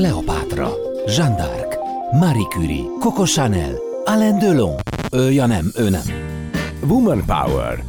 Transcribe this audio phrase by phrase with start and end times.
[0.00, 0.70] Kleopátra,
[1.06, 1.76] Jeanne d'Arc,
[2.12, 4.74] Marie Curie, Coco Chanel, Alain Delon.
[5.12, 6.02] Ő, ja nem, ő nem.
[6.88, 7.84] Woman Power.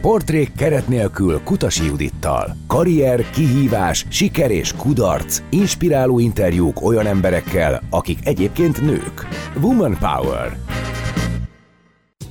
[0.00, 2.56] Portrék keret nélkül Kutasi Judittal.
[2.66, 5.42] Karrier, kihívás, siker és kudarc.
[5.50, 9.26] Inspiráló interjúk olyan emberekkel, akik egyébként nők.
[9.60, 10.58] Woman Power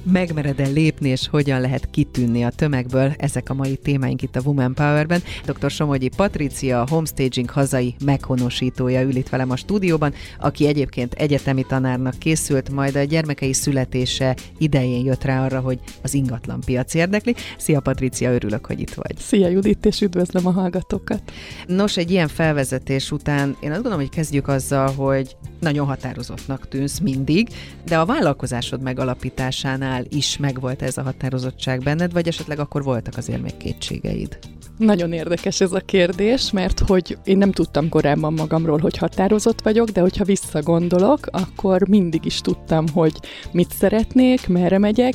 [0.03, 3.13] megmered-e lépni, és hogyan lehet kitűnni a tömegből.
[3.17, 5.21] Ezek a mai témáink itt a Woman Power-ben.
[5.45, 5.71] Dr.
[5.71, 12.17] Somogyi Patricia, a Homestaging hazai meghonosítója ül itt velem a stúdióban, aki egyébként egyetemi tanárnak
[12.17, 17.35] készült, majd a gyermekei születése idején jött rá arra, hogy az ingatlan piac érdekli.
[17.57, 19.17] Szia Patricia, örülök, hogy itt vagy.
[19.17, 21.21] Szia Judit, és üdvözlöm a hallgatókat.
[21.67, 26.99] Nos, egy ilyen felvezetés után én azt gondolom, hogy kezdjük azzal, hogy nagyon határozottnak tűnsz
[26.99, 27.47] mindig,
[27.85, 33.41] de a vállalkozásod megalapításánál is megvolt ez a határozottság benned, vagy esetleg akkor voltak azért
[33.41, 34.39] még kétségeid?
[34.77, 39.89] Nagyon érdekes ez a kérdés, mert hogy én nem tudtam korábban magamról, hogy határozott vagyok,
[39.89, 43.13] de hogyha visszagondolok, akkor mindig is tudtam, hogy
[43.51, 45.13] mit szeretnék, merre megyek,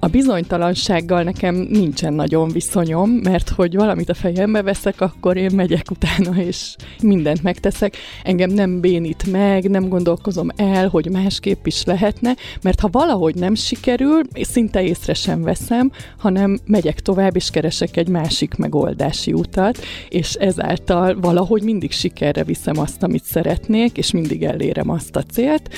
[0.00, 5.90] a bizonytalansággal nekem nincsen nagyon viszonyom, mert hogy valamit a fejembe veszek, akkor én megyek
[5.90, 7.96] utána, és mindent megteszek.
[8.22, 13.54] Engem nem bénít meg, nem gondolkozom el, hogy másképp is lehetne, mert ha valahogy nem
[13.54, 20.34] sikerül, szinte észre sem veszem, hanem megyek tovább, és keresek egy másik megoldási utat, és
[20.34, 25.68] ezáltal valahogy mindig sikerre viszem azt, amit szeretnék, és mindig elérem azt a célt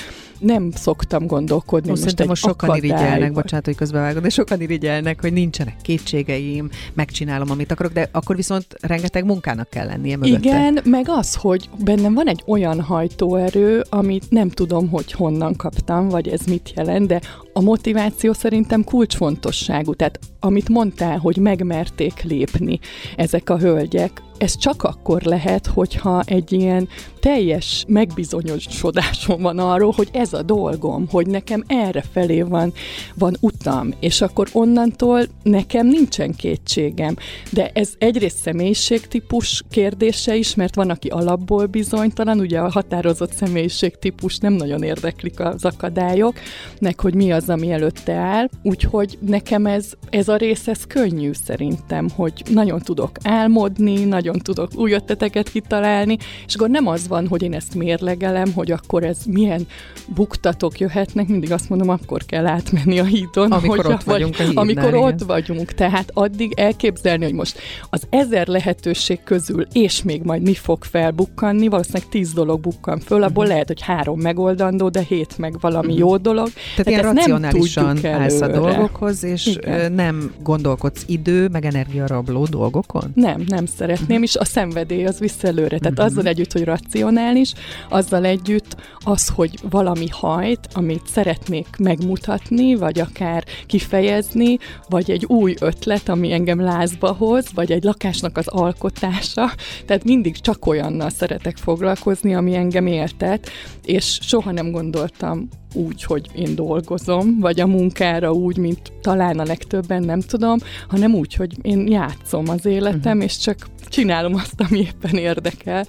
[0.41, 1.89] nem szoktam gondolkodni.
[1.89, 7.51] Most, most, most sokan irigyelnek, bocsánat, hogy közbevágod, de sokan irigyelnek, hogy nincsenek kétségeim, megcsinálom,
[7.51, 10.39] amit akarok, de akkor viszont rengeteg munkának kell lennie mögötte.
[10.39, 16.09] Igen, meg az, hogy bennem van egy olyan hajtóerő, amit nem tudom, hogy honnan kaptam,
[16.09, 17.21] vagy ez mit jelent, de
[17.53, 19.93] a motiváció szerintem kulcsfontosságú.
[19.93, 22.79] Tehát amit mondtál, hogy megmerték lépni
[23.15, 26.87] ezek a hölgyek, ez csak akkor lehet, hogyha egy ilyen
[27.19, 32.73] teljes megbizonyosodásom van arról, hogy ez a dolgom, hogy nekem erre felé van,
[33.15, 37.15] van utam, és akkor onnantól nekem nincsen kétségem.
[37.51, 44.37] De ez egyrészt személyiségtípus kérdése is, mert van, aki alapból bizonytalan, ugye a határozott személyiségtípus
[44.37, 46.33] nem nagyon érdeklik az akadályok,
[46.79, 51.31] nek hogy mi az, ami előtte áll, úgyhogy nekem ez, ez a rész, ez könnyű
[51.45, 57.07] szerintem, hogy nagyon tudok álmodni, nagyon nagyon tudok új ötleteket kitalálni, és akkor nem az
[57.07, 59.67] van, hogy én ezt mérlegelem, hogy akkor ez milyen
[60.07, 63.51] buktatók jöhetnek, mindig azt mondom, akkor kell átmenni a hídon.
[63.51, 65.03] Amikor hogyha, ott vagyunk a hídnál, Amikor igen.
[65.03, 67.59] ott vagyunk, tehát addig elképzelni, hogy most
[67.89, 73.23] az ezer lehetőség közül, és még majd mi fog felbukkanni, valószínűleg tíz dolog bukkan föl,
[73.23, 73.47] abból uh-huh.
[73.47, 75.99] lehet, hogy három megoldandó, de hét meg valami uh-huh.
[75.99, 76.49] jó dolog.
[76.49, 79.91] Tehát, Tehát ilyen racionálisan állsz a dolgokhoz, és Igen.
[79.91, 83.11] nem gondolkodsz idő, meg energiarabló dolgokon?
[83.13, 85.77] Nem, nem szeretném nem is a szenvedély az vissza előre.
[85.77, 86.05] Tehát uh-huh.
[86.05, 87.53] azzal együtt, hogy racionális,
[87.89, 94.57] azzal együtt az, hogy valami hajt, amit szeretnék megmutatni, vagy akár kifejezni,
[94.89, 99.51] vagy egy új ötlet, ami engem lázba hoz, vagy egy lakásnak az alkotása.
[99.85, 103.49] Tehát mindig csak olyannal szeretek foglalkozni, ami engem éltet,
[103.85, 109.43] és soha nem gondoltam úgy, hogy én dolgozom, vagy a munkára úgy, mint talán a
[109.43, 113.23] legtöbben, nem tudom, hanem úgy, hogy én játszom az életem, uh-huh.
[113.23, 115.85] és csak csinálom azt, ami éppen érdekel.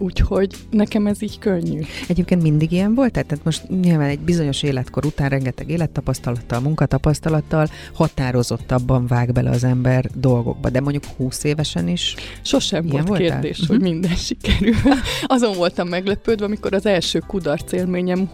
[0.00, 1.80] Úgyhogy nekem ez így könnyű.
[2.08, 3.12] Egyébként mindig ilyen volt?
[3.12, 10.10] Tehát most nyilván egy bizonyos életkor után rengeteg élettapasztalattal, munkatapasztalattal határozottabban vág bele az ember
[10.14, 13.28] dolgokba, de mondjuk 20 évesen is Sosem volt voltál?
[13.28, 13.88] kérdés, hogy mhm.
[13.88, 14.74] minden sikerül.
[15.26, 18.26] Azon voltam meglepődve, amikor az első kudarc élményem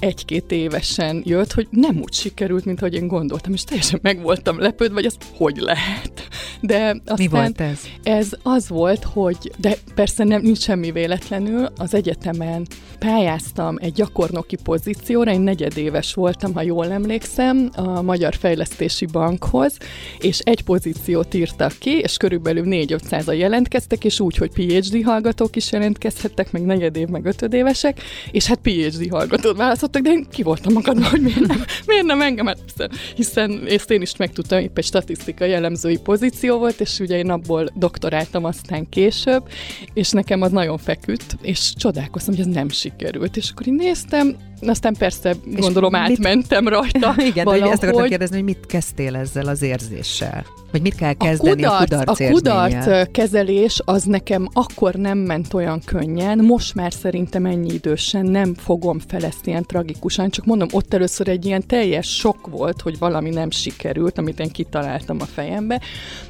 [0.00, 4.58] 21-két évesen jött, hogy nem úgy sikerült, mint ahogy én gondoltam, és teljesen meg voltam
[4.58, 6.28] lepődve, hogy ez hogy lehet.
[6.60, 7.80] De aztán Mi volt ez?
[8.02, 12.66] Ez az volt, hogy, de persze nem, nincs semmi véletlenül, az egyetemen
[12.98, 19.76] pályáztam egy gyakornoki pozícióra, én negyedéves voltam, ha jól emlékszem, a Magyar Fejlesztési Bankhoz,
[20.18, 25.72] és egy pozíciót írtak ki, és körülbelül 4-500-a jelentkeztek, és úgy, hogy PhD hallgatók is
[25.72, 28.00] jelentkezhettek, meg negyedév, meg ötödévesek,
[28.30, 29.56] és hát PhD hallgatót
[29.86, 33.90] választottak, de én ki voltam magadban, hogy miért nem, miért nem engem, hiszen, hiszen ezt
[33.90, 38.88] én is megtudtam, épp egy statisztikai jellemzői pozíció volt, és ugye én abból doktoráltam aztán
[38.88, 39.48] később,
[39.94, 43.36] és nekem az nagyon feküdt, és csodálkoztam, hogy ez nem sikerült.
[43.36, 46.00] És akkor én néztem, Aztán persze, gondolom, mit...
[46.00, 47.14] átmentem rajta.
[47.30, 47.66] Igen, valahogy.
[47.66, 50.44] de ezt akartam kérdezni, hogy mit kezdtél ezzel az érzéssel?
[50.70, 55.18] Vagy mit kell kezdeni a kudarc, a kudarc A kudarc kezelés az nekem akkor nem
[55.18, 60.44] ment olyan könnyen, most már szerintem ennyi idősen nem fogom fel ezt ilyen tragikusan, csak
[60.44, 65.16] mondom, ott először egy ilyen teljes sok volt, hogy valami nem sikerült, amit én kitaláltam
[65.20, 65.80] a fejembe,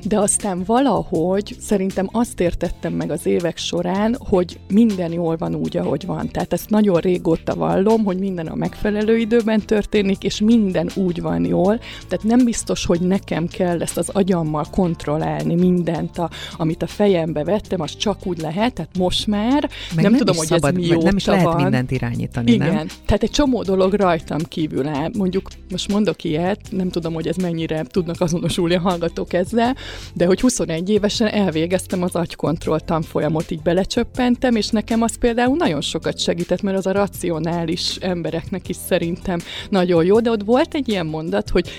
[0.03, 5.77] de aztán valahogy szerintem azt értettem meg az évek során, hogy minden jól van úgy,
[5.77, 6.29] ahogy van.
[6.29, 11.45] Tehát ezt nagyon régóta vallom, hogy minden a megfelelő időben történik, és minden úgy van
[11.45, 11.79] jól.
[12.09, 17.45] Tehát nem biztos, hogy nekem kell ezt az agyammal kontrollálni mindent, a, amit a fejembe
[17.45, 20.87] vettem, az csak úgy lehet, tehát most már Meg nem, nem tudom, hogy szabad, ez
[20.87, 21.63] mióta Nem is lehet van.
[21.63, 22.87] mindent irányítani, Igen, nem?
[23.07, 25.11] tehát egy csomó dolog rajtam kívül áll.
[25.19, 29.77] Mondjuk most mondok ilyet, nem tudom, hogy ez mennyire tudnak azonosulni a hallgatók ezzel,
[30.15, 35.81] de hogy 21 évesen elvégeztem az agykontroll tanfolyamot, így belecsöppentem, és nekem az például nagyon
[35.81, 39.39] sokat segített, mert az a racionális embereknek is szerintem
[39.69, 41.71] nagyon jó, de ott volt egy ilyen mondat, hogy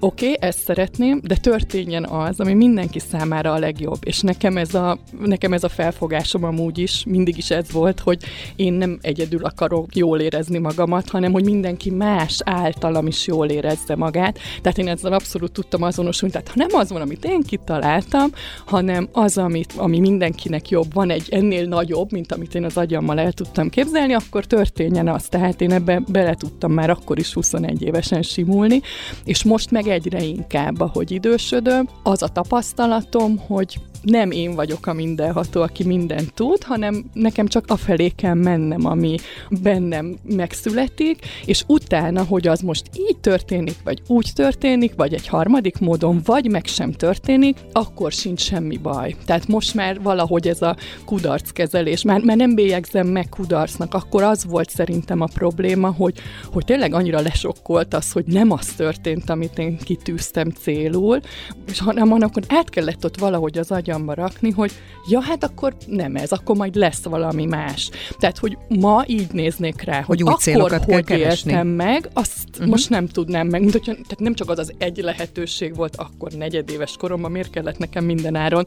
[0.00, 3.98] oké, okay, ezt szeretném, de történjen az, ami mindenki számára a legjobb.
[4.00, 8.18] És nekem ez a, nekem ez a felfogásom amúgy is, mindig is ez volt, hogy
[8.56, 13.96] én nem egyedül akarok jól érezni magamat, hanem hogy mindenki más általam is jól érezze
[13.96, 14.38] magát.
[14.62, 16.34] Tehát én ezzel abszolút tudtam azonosulni.
[16.34, 18.30] Tehát ha nem az van, amit én kitaláltam,
[18.66, 23.18] hanem az, amit, ami mindenkinek jobb, van egy ennél nagyobb, mint amit én az agyammal
[23.18, 25.28] el tudtam képzelni, akkor történjen az.
[25.28, 28.80] Tehát én ebbe bele tudtam már akkor is 21 évesen simulni,
[29.24, 34.92] és most meg egyre inkább, ahogy idősödöm, az a tapasztalatom, hogy nem én vagyok a
[34.92, 39.16] mindenható, aki mindent tud, hanem nekem csak afelé kell mennem, ami
[39.62, 45.78] bennem megszületik, és utána, hogy az most így történik, vagy úgy történik, vagy egy harmadik
[45.78, 49.14] módon, vagy meg sem történik, akkor sincs semmi baj.
[49.24, 54.44] Tehát most már valahogy ez a kudarckezelés, már, már nem bélyegzem meg kudarcnak, akkor az
[54.44, 56.14] volt szerintem a probléma, hogy,
[56.52, 61.20] hogy tényleg annyira lesokkolt az, hogy nem az történt, amit én kitűztem célul,
[61.68, 64.72] és hanem akkor át kellett ott valahogy az agyam agyamba rakni, hogy
[65.08, 67.90] ja, hát akkor nem ez, akkor majd lesz valami más.
[68.18, 72.48] Tehát, hogy ma így néznék rá, hogy, hogy új akkor hogy kell éltem meg, azt
[72.52, 72.66] uh-huh.
[72.66, 73.60] most nem tudnám meg.
[73.60, 78.04] Mint, tehát nem csak az az egy lehetőség volt akkor negyedéves koromban, miért kellett nekem
[78.04, 78.66] mindenáron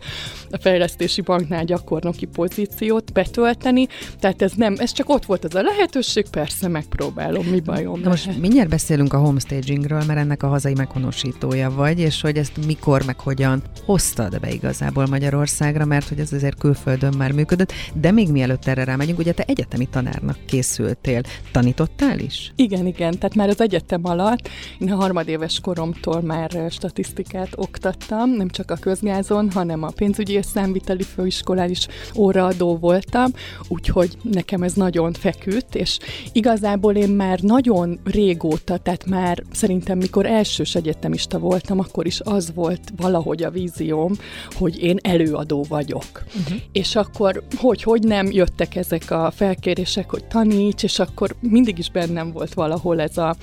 [0.51, 3.87] a fejlesztési banknál gyakornoki pozíciót betölteni,
[4.19, 8.01] tehát ez nem, ez csak ott volt ez a lehetőség, persze megpróbálom, mi bajom.
[8.01, 12.65] De most mindjárt beszélünk a homestagingről, mert ennek a hazai meghonosítója vagy, és hogy ezt
[12.65, 18.11] mikor, meg hogyan hoztad be igazából Magyarországra, mert hogy ez azért külföldön már működött, de
[18.11, 21.21] még mielőtt erre rámegyünk, ugye te egyetemi tanárnak készültél.
[21.51, 22.51] Tanítottál is?
[22.55, 24.49] Igen, igen, tehát már az egyetem alatt,
[24.79, 30.45] én a harmadéves koromtól már statisztikát oktattam, nem csak a közgázon, hanem a pénzügyi és
[30.45, 33.31] számviteli főiskolán is óraadó voltam,
[33.67, 35.97] úgyhogy nekem ez nagyon feküdt, és
[36.31, 42.53] igazából én már nagyon régóta, tehát már szerintem mikor elsős egyetemista voltam, akkor is az
[42.53, 44.13] volt valahogy a vízióm,
[44.51, 46.23] hogy én előadó vagyok.
[46.25, 46.57] Uh-huh.
[46.71, 51.91] És akkor hogy, hogy nem jöttek ezek a felkérések, hogy taníts, és akkor mindig is
[51.91, 53.35] bennem volt valahol ez a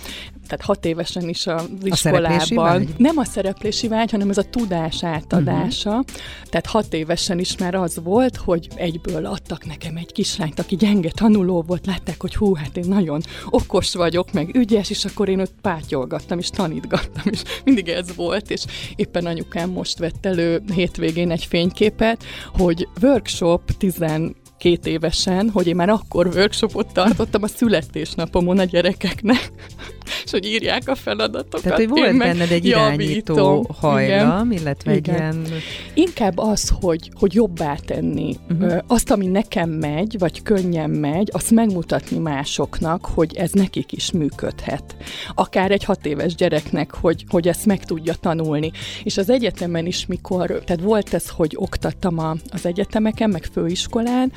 [0.47, 2.89] tehát hat évesen is az a iskolában.
[2.97, 5.91] Nem a szereplési vágy, hanem ez a tudás átadása.
[5.91, 6.05] Uh-huh.
[6.45, 11.11] Tehát hat évesen is már az volt, hogy egyből adtak nekem egy kislányt, aki gyenge
[11.15, 15.39] tanuló volt, látták, hogy hú, hát én nagyon okos vagyok, meg ügyes, és akkor én
[15.39, 18.65] őt pátyolgattam, és tanítgattam, és mindig ez volt, és
[18.97, 23.95] éppen anyukám most vett elő hétvégén egy fényképet, hogy workshop 10
[24.59, 29.53] két évesen, hogy én már akkor workshopot tartottam a születésnapomon a gyerekeknek,
[30.25, 31.63] és hogy írják a feladatokat.
[31.63, 33.65] Tehát, hogy volt benned egy irányító javítom.
[33.81, 34.63] hajlam, igen.
[34.63, 35.15] illetve igen.
[35.15, 35.47] egy ilyen...
[35.95, 38.37] Inkább az, hogy, hogy jobbá tenni.
[38.51, 38.79] Uh-huh.
[38.87, 44.97] Azt, ami nekem megy, vagy könnyen megy, azt megmutatni másoknak, hogy ez nekik is működhet.
[45.35, 48.71] Akár egy hat éves gyereknek, hogy, hogy ezt meg tudja tanulni.
[49.03, 54.33] És az egyetemen is, mikor, tehát volt ez, hogy oktattam a, az egyetemeken, meg főiskolán,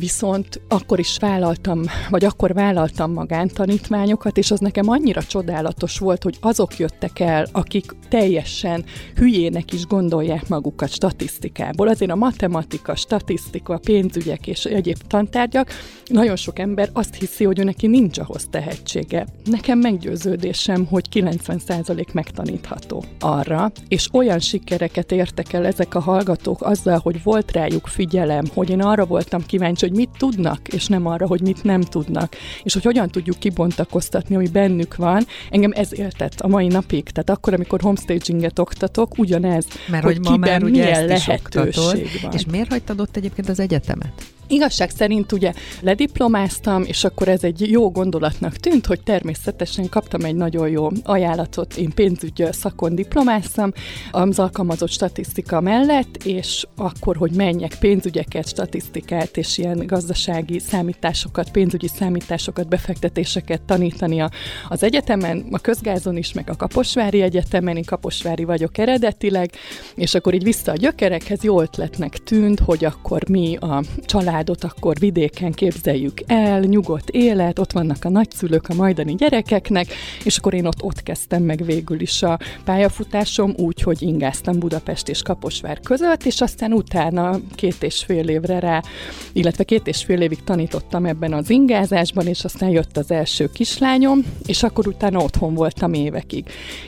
[0.00, 6.36] viszont akkor is vállaltam, vagy akkor vállaltam magántanítványokat, és az nekem annyira csodálatos volt, hogy
[6.40, 11.88] azok jöttek el, akik teljesen hülyének is gondolják magukat statisztikából.
[11.88, 15.70] Azért a matematika, statisztika, pénzügyek és egyéb tantárgyak,
[16.04, 19.26] nagyon sok ember azt hiszi, hogy ő neki nincs ahhoz tehetsége.
[19.44, 26.98] Nekem meggyőződésem, hogy 90% megtanítható arra, és olyan sikereket értek el ezek a hallgatók azzal,
[26.98, 31.26] hogy volt rájuk figyelem, hogy én arra voltam kíváncsi, hogy mit tudnak, és nem arra,
[31.26, 35.26] hogy mit nem tudnak, és hogy hogyan tudjuk kibontakoztatni, ami bennük van.
[35.50, 37.04] Engem ez éltet a mai napig.
[37.04, 42.32] Tehát akkor, amikor homestaginget oktatok, ugyanez, Mert hogy, hogy ma már ugye milyen lehetőség van.
[42.32, 44.12] És miért hagytad ott egyébként az egyetemet?
[44.50, 50.34] Igazság szerint ugye lediplomáztam, és akkor ez egy jó gondolatnak tűnt, hogy természetesen kaptam egy
[50.34, 53.72] nagyon jó ajánlatot, én pénzügy szakon diplomáztam
[54.10, 61.88] az alkalmazott statisztika mellett, és akkor, hogy menjek pénzügyeket, statisztikát és ilyen gazdasági számításokat, pénzügyi
[61.88, 64.24] számításokat, befektetéseket tanítani
[64.68, 69.50] az egyetemen, a közgázon is, meg a Kaposvári Egyetemen, én Kaposvári vagyok eredetileg,
[69.94, 73.82] és akkor így vissza a gyökerekhez jó ötletnek tűnt, hogy akkor mi a
[74.40, 79.86] családot akkor vidéken képzeljük el, nyugodt élet, ott vannak a nagyszülők a majdani gyerekeknek,
[80.24, 85.08] és akkor én ott, ott kezdtem meg végül is a pályafutásom, úgy, hogy ingáztam Budapest
[85.08, 88.82] és Kaposvár között, és aztán utána két és fél évre rá,
[89.32, 94.24] illetve két és fél évig tanítottam ebben az ingázásban, és aztán jött az első kislányom,
[94.46, 96.44] és akkor utána otthon voltam évekig.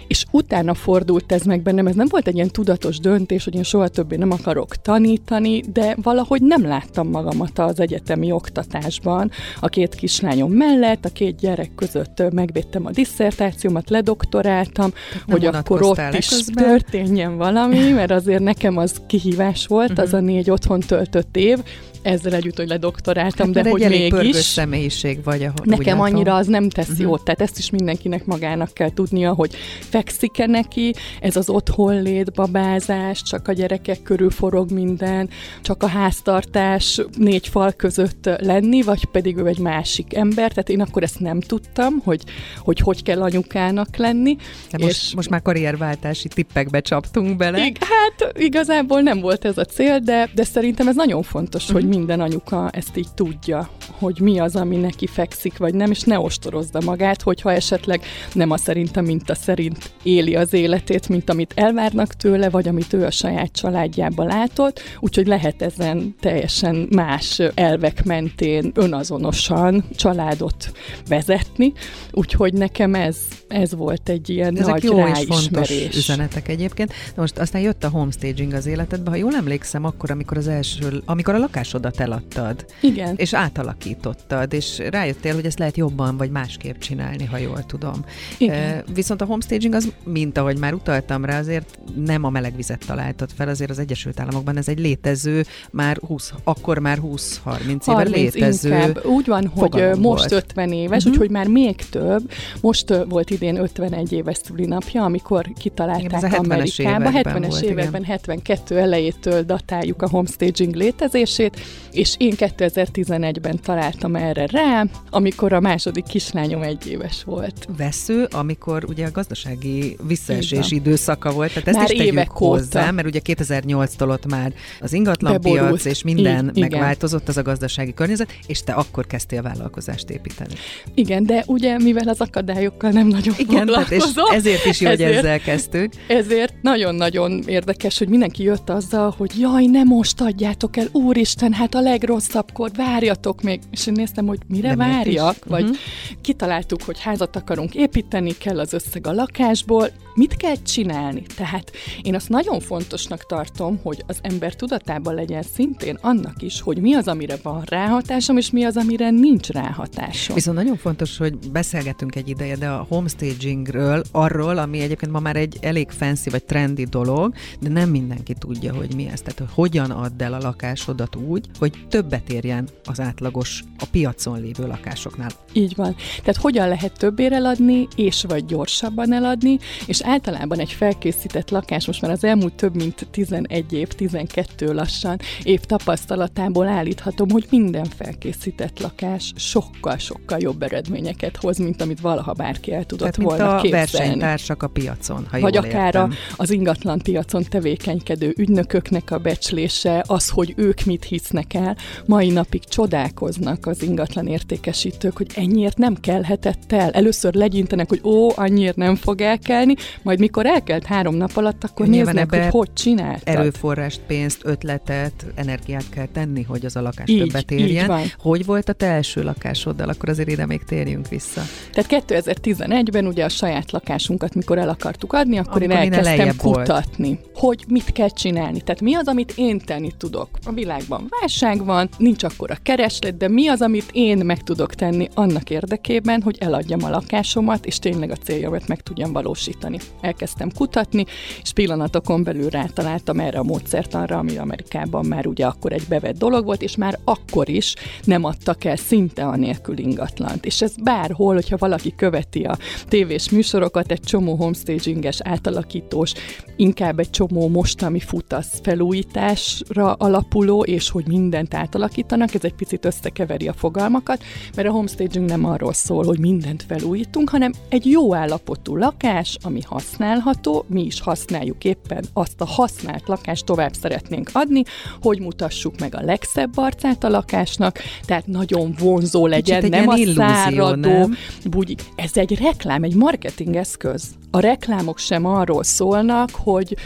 [0.08, 3.62] És utána fordult ez meg bennem, ez nem volt egy ilyen tudatos döntés, hogy én
[3.62, 7.10] soha többé nem akarok tanítani, de valahogy nem láttam
[7.42, 9.30] magamat az egyetemi oktatásban.
[9.60, 14.92] A két kislányom mellett, a két gyerek között megvédtem a disszertációmat, ledoktoráltam,
[15.26, 16.64] hogy akkor ott is közben.
[16.64, 20.04] történjen valami, mert azért nekem az kihívás volt, uh-huh.
[20.04, 21.58] az a négy otthon töltött év,
[22.02, 24.36] ezzel együtt, hogy ledoktoráltam, hát, de hogy egy mégis...
[24.36, 27.02] személyiség vagy, ahogy Nekem annyira az nem tesz uh-huh.
[27.02, 32.32] jót, tehát ezt is mindenkinek magának kell tudnia, hogy fekszik-e neki, ez az otthon lét,
[32.32, 35.28] babázás, csak a gyerekek körül forog minden,
[35.62, 40.80] csak a háztartás négy fal között lenni, vagy pedig ő egy másik ember, tehát én
[40.80, 42.22] akkor ezt nem tudtam, hogy
[42.58, 44.36] hogy, hogy kell anyukának lenni.
[44.70, 47.64] De és most, most már karrierváltási tippekbe csaptunk bele.
[47.64, 51.80] Ig- hát igazából nem volt ez a cél, de, de szerintem ez nagyon fontos, uh-huh.
[51.80, 56.00] hogy minden anyuka ezt így tudja, hogy mi az, ami neki fekszik, vagy nem, és
[56.00, 58.00] ne ostorozza magát, hogyha esetleg
[58.32, 62.92] nem a szerint a minta szerint éli az életét, mint amit elvárnak tőle, vagy amit
[62.92, 70.72] ő a saját családjában látott, úgyhogy lehet ezen teljesen más elvek mentén önazonosan családot
[71.08, 71.72] vezetni,
[72.10, 73.16] úgyhogy nekem ez,
[73.48, 76.92] ez volt egy ilyen Ezek nagy jó és fontos üzenetek egyébként.
[77.14, 81.02] De most aztán jött a homestaging az életedbe, ha jól emlékszem, akkor, amikor az első,
[81.04, 82.66] amikor a lakásod lakásodat eladtad.
[82.80, 83.14] Igen.
[83.16, 88.04] És átalakítottad, és rájöttél, hogy ezt lehet jobban vagy másképp csinálni, ha jól tudom.
[88.38, 88.84] Igen.
[88.94, 93.48] Viszont a homestaging az, mint ahogy már utaltam rá, azért nem a melegvizet találtad fel,
[93.48, 99.04] azért az Egyesült Államokban ez egy létező, már 20, akkor már 20-30 éve létező inkább.
[99.04, 100.32] Úgy van, hogy most volt.
[100.32, 101.12] 50 éves, uh-huh.
[101.12, 102.30] úgyhogy már még több.
[102.60, 107.10] Most volt idén 51 éves szülinapja, amikor kitalálták igen, Amerikába.
[107.12, 111.60] 70-es években, 72 elejétől datáljuk a homestaging létezését,
[111.92, 117.68] és én 2011-ben találtam erre rá, amikor a második kislányom egy éves volt.
[117.76, 122.92] Vesző, amikor ugye a gazdasági visszaesés időszaka volt, tehát ezt már is tegyük hozzá, óta.
[122.92, 128.32] mert ugye 2008-tól ott már az ingatlanpiac és minden I- megváltozott az a gazdasági környezet,
[128.46, 130.54] és te akkor kezdtél a vállalkozást építeni.
[130.94, 135.00] Igen, de ugye mivel az akadályokkal nem nagyon Igen, tehát és ezért is jó, hogy
[135.00, 135.92] ezért, ezzel kezdtük.
[136.06, 141.74] Ezért nagyon-nagyon érdekes, hogy mindenki jött azzal, hogy jaj, nem most adjátok el, úristen, hát
[141.74, 143.60] a legrosszabbkor, várjatok még.
[143.70, 145.76] És én néztem, hogy mire De várjak, vagy uh-huh.
[146.20, 151.22] kitaláltuk, hogy házat akarunk építeni, kell az összeg a lakásból, mit kell csinálni?
[151.36, 151.70] Tehát
[152.02, 156.94] én azt nagyon fontosnak tartom, hogy az ember tudatában legyen szintén annak is, hogy mi
[156.94, 160.34] az, amire van ráhatásom, és mi az, amire nincs ráhatásom.
[160.34, 165.36] Viszont nagyon fontos, hogy beszélgetünk egy ideje, de a homestagingről, arról, ami egyébként ma már
[165.36, 169.20] egy elég fancy vagy trendy dolog, de nem mindenki tudja, hogy mi ez.
[169.20, 174.40] Tehát, hogy hogyan add el a lakásodat úgy, hogy többet érjen az átlagos a piacon
[174.40, 175.30] lévő lakásoknál.
[175.52, 175.96] Így van.
[176.18, 182.00] Tehát hogyan lehet többére eladni, és vagy gyorsabban eladni, és általában egy felkészített lakás most
[182.00, 188.80] már az elmúlt több mint 11 év, 12 lassan év tapasztalatából állíthatom, hogy minden felkészített
[188.80, 193.76] lakás sokkal-sokkal jobb eredményeket hoz, mint amit valaha bárki el tudott Tehát, volna mint a
[193.76, 200.04] versenytársak a piacon, ha Vagy jól akár a, az ingatlan piacon tevékenykedő ügynököknek a becslése,
[200.06, 201.76] az, hogy ők mit hisznek el.
[202.06, 206.90] Mai napig csodálkoznak az ingatlan értékesítők, hogy ennyiért nem kelhetett el.
[206.90, 211.86] Először legyintenek, hogy ó, annyiért nem fog elkelni, majd mikor elkelt három nap alatt, akkor
[211.86, 213.28] Nyilván néznek, hogy hogy csinált.
[213.28, 217.82] Erőforrást, pénzt, ötletet, energiát kell tenni, hogy az a lakás így, többet érjen.
[217.82, 218.02] Így van.
[218.18, 219.88] Hogy volt a te első lakásoddal?
[219.88, 221.42] Akkor azért ide még térjünk vissza.
[221.72, 227.08] Tehát 2011-ben ugye a saját lakásunkat, mikor el akartuk adni, akkor Amikor én elkezdtem kutatni,
[227.08, 227.30] volt.
[227.34, 228.60] hogy mit kell csinálni.
[228.60, 230.28] Tehát mi az, amit én tenni tudok.
[230.44, 234.74] A világban válság van, nincs akkor a kereslet, de mi az, amit én meg tudok
[234.74, 239.78] tenni annak érdekében, hogy eladjam a lakásomat, és tényleg a céljamat meg tudjam valósítani.
[240.00, 241.04] Elkezdtem kutatni,
[241.42, 246.44] és pillanatokon belül rátaláltam erre a módszertanra, ami Amerikában már ugye akkor egy bevett dolog
[246.44, 247.74] volt, és már akkor is
[248.04, 250.44] nem adtak el szinte a nélkül ingatlant.
[250.46, 256.12] És ez bárhol, hogyha valaki követi a tévés műsorokat, egy csomó homestaginges, átalakítós,
[256.56, 262.54] inkább egy csomó most, ami fut, az felújításra alapuló, és hogy mindent átalakítanak, ez egy
[262.54, 264.22] picit összekeveri a fogalmakat,
[264.56, 269.60] mert a homestaging nem arról szól, hogy mindent felújítunk, hanem egy jó állapotú lakás, ami
[269.64, 274.62] használható, mi is használjuk éppen azt a használt lakást tovább szeretnénk adni,
[275.02, 280.14] hogy mutassuk meg a legszebb arcát a lakásnak, tehát nagyon vonzó legyen, nem a illúzió,
[280.14, 281.16] száradó, nem?
[281.50, 281.82] bugyik.
[281.94, 284.04] Ez egy reklám, egy marketing eszköz.
[284.30, 286.76] A reklámok sem arról szólnak, hogy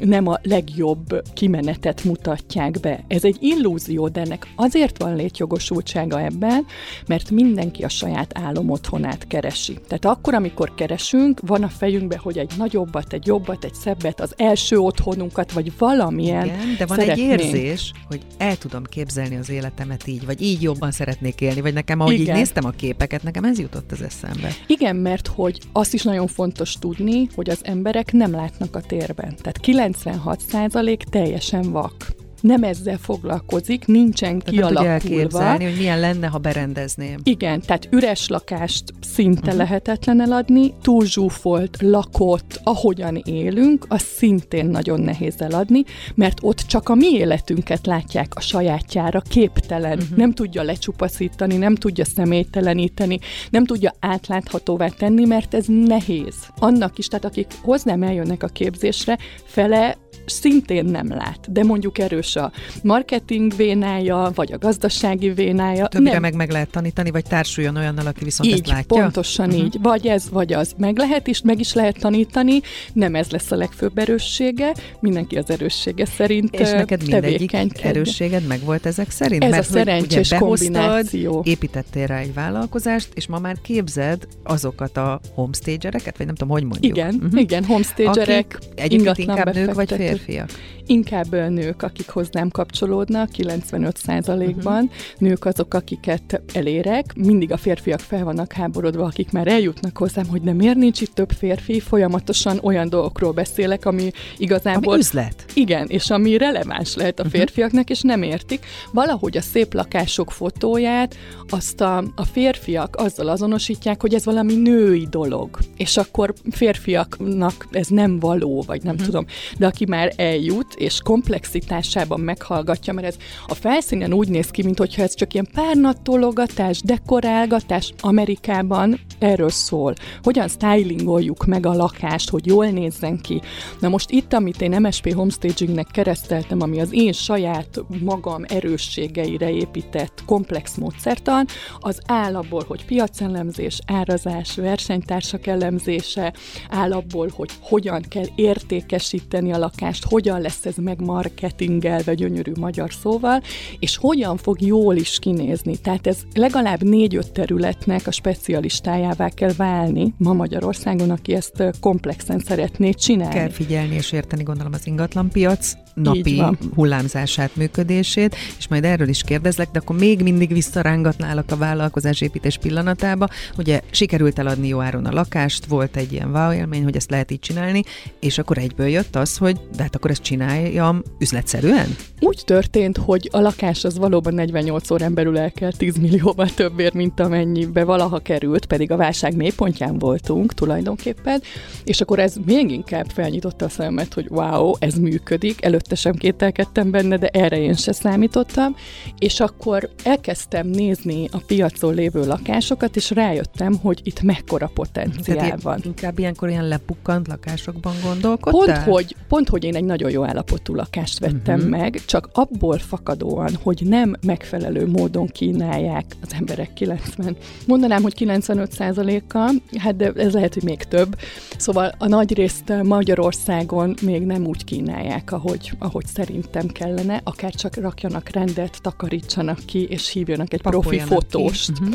[0.00, 3.04] nem a legjobb kimenetet mutatják be.
[3.08, 6.66] Ez egy illúzió, de ennek azért van létjogosultsága ebben,
[7.06, 9.78] mert mindenki a saját álom otthonát keresi.
[9.88, 14.34] Tehát akkor, amikor keresünk, van a fejünkben, hogy egy nagyobbat, egy jobbat, egy szebbet, az
[14.36, 17.32] első otthonunkat, vagy valamilyen Igen, de van szeretnénk.
[17.32, 21.74] egy érzés, hogy el tudom képzelni az életemet így, vagy így jobban szeretnék élni, vagy
[21.74, 22.26] nekem, ahogy Igen.
[22.26, 24.50] így néztem a képeket, nekem ez jutott az eszembe.
[24.66, 29.36] Igen, mert hogy azt is nagyon fontos tudni, hogy az emberek nem látnak a térben.
[29.36, 34.88] Tehát 96% teljesen vak nem ezzel foglalkozik, nincsen de kialakulva.
[34.88, 37.20] Nem tudja elképzelni, hogy milyen lenne, ha berendezném.
[37.22, 39.56] Igen, tehát üres lakást szinte uh-huh.
[39.56, 45.84] lehetetlen eladni, túlzsúfolt, lakott, ahogyan élünk, az szintén nagyon nehéz eladni,
[46.14, 50.16] mert ott csak a mi életünket látják a sajátjára, képtelen, uh-huh.
[50.16, 53.18] nem tudja lecsupaszítani, nem tudja személyteleníteni,
[53.50, 56.34] nem tudja átláthatóvá tenni, mert ez nehéz.
[56.58, 59.96] Annak is, tehát akik hozzám eljönnek a képzésre, fele
[60.26, 65.86] szintén nem lát, de mondjuk erős a marketing vénája, vagy a gazdasági vénája.
[65.86, 66.20] Többre nem.
[66.20, 69.02] meg meg lehet tanítani, vagy társuljon olyannal, aki viszont így, ezt látja?
[69.02, 69.64] pontosan uh-huh.
[69.64, 69.76] így.
[69.82, 70.74] Vagy ez, vagy az.
[70.76, 72.60] Meg lehet is, meg is lehet tanítani,
[72.92, 78.60] nem ez lesz a legfőbb erőssége, mindenki az erőssége szerint És neked mindegyik erősséged meg
[78.64, 79.44] volt ezek szerint?
[79.44, 81.42] Ez Mert a szerencsés ugye kombináció.
[81.46, 86.64] építettél rá egy vállalkozást, és ma már képzed azokat a homestagereket, vagy nem tudom, hogy
[86.64, 86.96] mondjuk.
[86.96, 87.40] Igen, uh-huh.
[87.40, 90.50] igen, homestagerek, egyébként inkább nők vagy férfiak?
[90.86, 94.82] Inkább nők, akik hozzám kapcsolódnak, 95%-ban.
[94.82, 94.90] Uh-huh.
[95.18, 97.14] Nők azok, akiket elérek.
[97.16, 101.14] Mindig a férfiak fel vannak háborodva, akik már eljutnak hozzám, hogy de miért nincs itt
[101.14, 101.80] több férfi.
[101.80, 104.92] Folyamatosan olyan dolgokról beszélek, ami igazából...
[104.92, 105.44] Ami üzlet.
[105.54, 107.32] Igen, és ami releváns lehet a mhm.
[107.32, 107.96] férfiaknak, uh-huh.
[107.96, 108.66] és nem értik.
[108.92, 111.16] Valahogy a szép lakások fotóját
[111.48, 115.58] azt a, a férfiak azzal azonosítják, hogy ez valami női dolog.
[115.76, 119.06] És akkor férfiaknak ez nem való, vagy nem uh-huh.
[119.06, 119.26] tudom.
[119.58, 125.02] De aki már eljut, és komplexitásában meghallgatja, mert ez a felszínen úgy néz ki, mintha
[125.02, 129.94] ez csak ilyen párnattologatás, dekorálgatás Amerikában erről szól.
[130.22, 133.40] Hogyan stylingoljuk meg a lakást, hogy jól nézzen ki.
[133.80, 140.22] Na most itt, amit én MSP Homestagingnek kereszteltem, ami az én saját magam erősségeire épített
[140.26, 141.46] komplex módszertan,
[141.80, 146.32] az áll abból, hogy piacelemzés, árazás, versenytársak elemzése,
[146.70, 152.92] áll abból, hogy hogyan kell értékesíteni a lakást, hogyan lesz ez meg marketingelve gyönyörű magyar
[152.92, 153.42] szóval,
[153.78, 155.76] és hogyan fog jól is kinézni.
[155.76, 162.90] Tehát ez legalább négy-öt területnek a specialistájává kell válni ma Magyarországon, aki ezt komplexen szeretné
[162.90, 163.34] csinálni.
[163.34, 166.42] Kell figyelni és érteni, gondolom, az ingatlanpiac napi
[166.74, 173.28] hullámzását, működését, és majd erről is kérdezlek, de akkor még mindig visszarángatnálak a vállalkozásépítés pillanatába.
[173.58, 177.30] Ugye sikerült eladni jó áron a lakást, volt egy ilyen wow élmény, hogy ezt lehet
[177.30, 177.82] így csinálni,
[178.20, 181.96] és akkor egyből jött az, hogy de hát akkor ezt csináljam üzletszerűen?
[182.20, 186.94] Úgy történt, hogy a lakás az valóban 48 órán belül el kell 10 millióval többért,
[186.94, 191.42] mint amennyibe valaha került, pedig a válság mélypontján voltunk tulajdonképpen,
[191.84, 196.90] és akkor ez még inkább felnyitotta a szemet, hogy wow, ez működik, előtte sem kételkedtem
[196.90, 198.76] benne, de erre én se számítottam,
[199.18, 205.62] és akkor elkezdtem nézni a piacon lévő lakásokat, és rájöttem, hogy itt mekkora potenciál Tehát
[205.62, 205.80] van.
[205.84, 208.84] Inkább ilyenkor ilyen lepukkant lakásokban gondolkodtál?
[208.84, 211.70] Pont, hogy, pont, hogy én egy nagyon jó állapotú lakást vettem uh-huh.
[211.70, 217.36] meg, csak abból fakadóan, hogy nem megfelelő módon kínálják az emberek 90.
[217.66, 221.16] Mondanám, hogy 95%-a, hát de ez lehet, hogy még több.
[221.56, 227.76] Szóval a nagy részt Magyarországon még nem úgy kínálják, ahogy ahogy szerintem kellene, akár csak
[227.76, 231.70] rakjanak rendet, takarítsanak ki, és hívjanak egy profi fotóst.
[231.70, 231.94] Uh-huh.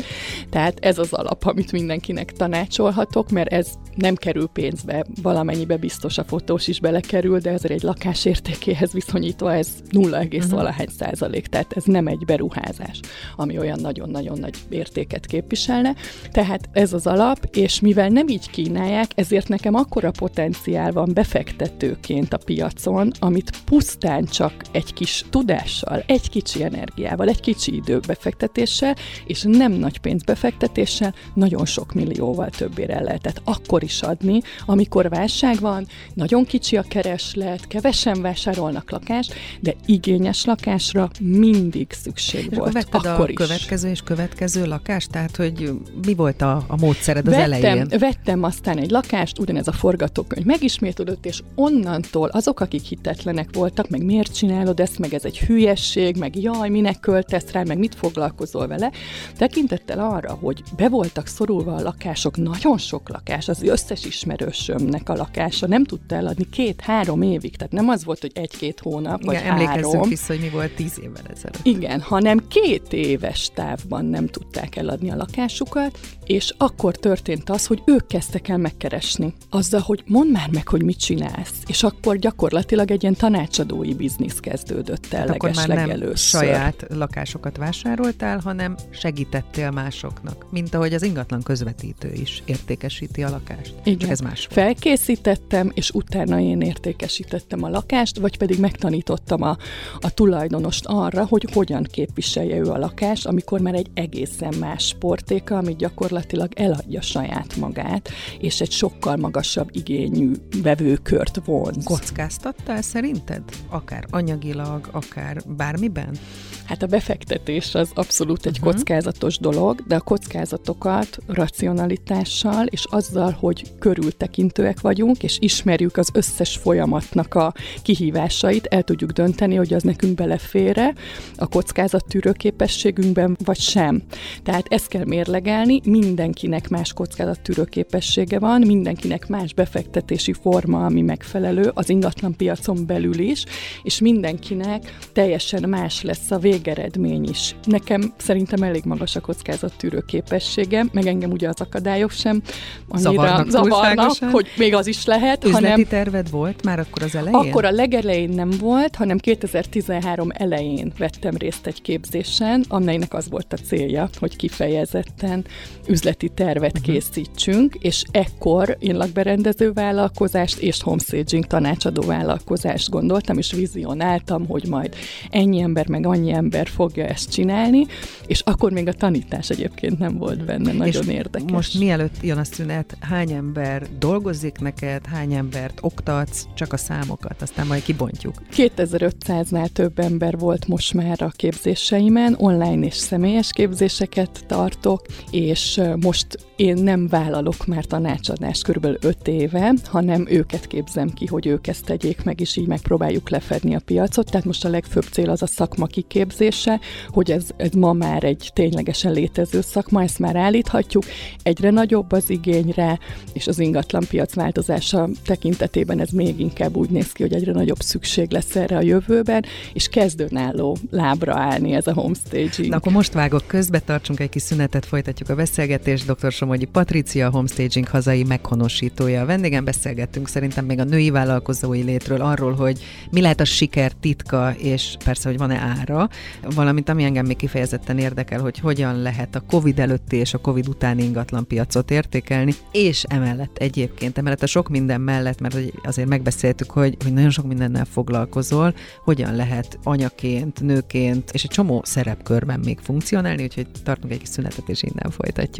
[0.50, 6.24] Tehát ez az alap, amit mindenkinek tanácsolhatok, mert ez nem kerül pénzbe, valamennyibe biztos a
[6.24, 10.50] fotós is belekerül, de ezért egy lakás értékéhez viszonyítva ez 0, uh-huh.
[10.50, 13.00] valahány százalék, tehát ez nem egy beruházás,
[13.36, 15.94] ami olyan nagyon-nagyon nagy értéket képviselne.
[16.30, 22.32] Tehát ez az alap, és mivel nem így kínálják, ezért nekem akkora potenciál van befektetőként
[22.32, 29.44] a piacon, amit pusztán csak egy kis tudással, egy kicsi energiával, egy kicsi időbefektetéssel, és
[29.48, 36.44] nem nagy pénzbefektetéssel nagyon sok millióval többére el akkor is adni, amikor válság van, nagyon
[36.44, 42.76] kicsi a kereslet, kevesen vásárolnak lakást, de igényes lakásra mindig szükség és volt.
[42.76, 43.36] Akkor, akkor a is.
[43.36, 45.10] következő és következő lakást?
[45.10, 45.72] Tehát, hogy
[46.06, 47.88] mi volt a, a módszered az vettem, elején?
[47.98, 54.04] Vettem aztán egy lakást, ugyanez a forgatókönyv megismétlődött, és onnantól azok, akik hitetlenek voltak, meg
[54.04, 58.66] miért csinálod ezt, meg ez egy hülyesség, meg jaj, minek költesz rá, meg mit foglalkozol
[58.66, 58.90] vele,
[59.36, 65.14] tekintettel arra, hogy be voltak szorulva a lakások, nagyon sok lakás, az összes ismerősömnek a
[65.14, 69.46] lakása nem tudta eladni két-három évig, tehát nem az volt, hogy egy-két hónap, vagy Igen,
[69.46, 71.66] emlékezzünk vissza, hogy mi volt tíz évvel ezelőtt.
[71.66, 75.98] Igen, hanem két éves távban nem tudták eladni a lakásukat,
[76.30, 79.34] és akkor történt az, hogy ők kezdtek el megkeresni.
[79.48, 81.52] Azzal, hogy mondd már meg, hogy mit csinálsz.
[81.66, 86.40] És akkor gyakorlatilag egy ilyen tanácsadói biznisz kezdődött el hát akkor már nem először.
[86.40, 90.46] saját lakásokat vásároltál, hanem segítettél másoknak.
[90.50, 93.74] Mint ahogy az ingatlan közvetítő is értékesíti a lakást.
[93.84, 93.98] Igen.
[93.98, 94.46] Csak ez más.
[94.50, 99.56] Felkészítettem, és utána én értékesítettem a lakást, vagy pedig megtanítottam a,
[100.00, 105.56] a tulajdonost arra, hogy hogyan képviselje ő a lakást, amikor már egy egészen más sportéka,
[105.56, 106.18] ami gyakorlatilag
[106.54, 111.84] eladja saját magát, és egy sokkal magasabb igényű vevőkört vonz.
[111.84, 113.42] Kockáztattál szerinted?
[113.68, 116.16] Akár anyagilag, akár bármiben?
[116.64, 118.72] Hát a befektetés az abszolút egy uh-huh.
[118.72, 126.56] kockázatos dolog, de a kockázatokat racionalitással és azzal, hogy körültekintőek vagyunk, és ismerjük az összes
[126.56, 127.52] folyamatnak a
[127.82, 130.94] kihívásait, el tudjuk dönteni, hogy az nekünk belefére
[131.36, 134.02] a kockázattűrő képességünkben, vagy sem.
[134.42, 141.70] Tehát ezt kell mérlegelni, mindenkinek más kockázattűrő képessége van, mindenkinek más befektetési forma, ami megfelelő,
[141.74, 143.44] az ingatlan piacon belül is,
[143.82, 147.56] és mindenkinek teljesen más lesz a vég végeredmény is.
[147.64, 152.42] Nekem szerintem elég magas a kockázattűrő képessége, meg engem ugye az akadályok sem
[152.88, 155.44] annyira zavarnak, zavarnak hogy még az is lehet.
[155.44, 157.34] Üzleti hanem, terved volt már akkor az elején?
[157.34, 163.52] Akkor a legelején nem volt, hanem 2013 elején vettem részt egy képzésen, amelynek az volt
[163.52, 165.44] a célja, hogy kifejezetten
[165.90, 166.94] üzleti tervet uh-huh.
[166.94, 174.94] készítsünk, és ekkor én lakberendező vállalkozást és homestaging tanácsadó vállalkozást gondoltam, és vizionáltam, hogy majd
[175.30, 177.86] ennyi ember, meg annyi ember fogja ezt csinálni,
[178.26, 181.50] és akkor még a tanítás egyébként nem volt benne, nagyon és érdekes.
[181.50, 187.42] most mielőtt jön a szünet, hány ember dolgozik neked, hány embert oktatsz, csak a számokat,
[187.42, 188.34] aztán majd kibontjuk.
[188.56, 196.26] 2500-nál több ember volt most már a képzéseimen, online és személyes képzéseket tartok, és most
[196.56, 201.84] én nem vállalok már tanácsadást körülbelül 5 éve, hanem őket képzem ki, hogy ők ezt
[201.84, 204.30] tegyék meg, és így megpróbáljuk lefedni a piacot.
[204.30, 208.24] Tehát most a legfőbb cél az a szakma kiképzés, képzése, hogy ez, ez ma már
[208.24, 211.04] egy ténylegesen létező szakma, ezt már állíthatjuk.
[211.42, 212.98] Egyre nagyobb az igényre,
[213.32, 217.80] és az ingatlan piac változása tekintetében ez még inkább úgy néz ki, hogy egyre nagyobb
[217.80, 222.68] szükség lesz erre a jövőben, és kezdőnálló lábra állni ez a homestaging.
[222.68, 225.68] Na akkor most vágok közbe, tartsunk egy kis szünetet, folytatjuk a beszélgetést.
[225.78, 226.32] Dr.
[226.32, 229.22] Somogyi Patricia, a homestaging hazai meghonosítója.
[229.22, 233.92] A vendégem beszélgettünk szerintem még a női vállalkozói létről, arról, hogy mi lehet a siker
[233.92, 236.08] titka, és persze, hogy van-e ára,
[236.54, 240.68] valamint ami engem még kifejezetten érdekel, hogy hogyan lehet a COVID előtti és a COVID
[240.68, 246.70] utáni ingatlan piacot értékelni, és emellett egyébként, emellett a sok minden mellett, mert azért megbeszéltük,
[246.70, 252.78] hogy, hogy nagyon sok mindennel foglalkozol, hogyan lehet anyaként, nőként, és egy csomó szerepkörben még
[252.78, 255.59] funkcionálni, úgyhogy tartunk egy kis szünetet, és innen folytatjuk.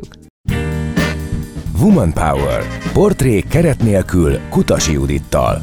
[1.81, 2.63] Woman Power.
[2.93, 5.63] Portré keret nélkül Kutasi Judittal.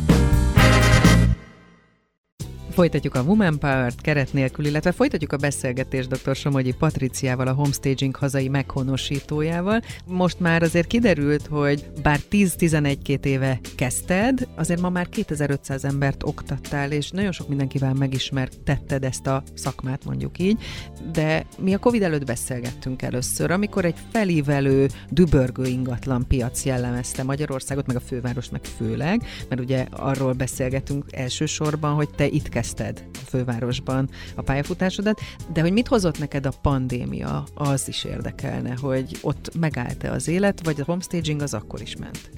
[2.78, 6.36] Folytatjuk a Woman Power-t keret nélkül, illetve folytatjuk a beszélgetést dr.
[6.36, 9.82] Somogyi Patriciával, a Homestaging hazai meghonosítójával.
[10.06, 16.92] Most már azért kiderült, hogy bár 10-11-2 éve kezdted, azért ma már 2500 embert oktattál,
[16.92, 20.64] és nagyon sok mindenkivel megismertetted ezt a szakmát, mondjuk így,
[21.12, 27.88] de mi a Covid előtt beszélgettünk először, amikor egy felívelő, dübörgő ingatlan piac jellemezte Magyarországot,
[27.88, 33.26] meg a fővárost, meg főleg, mert ugye arról beszélgetünk elsősorban, hogy te itt kezdted a
[33.26, 35.20] fővárosban a pályafutásodat,
[35.54, 40.64] de hogy mit hozott neked a pandémia, az is érdekelne, hogy ott megállt-e az élet,
[40.64, 42.30] vagy a homestaging az akkor is ment?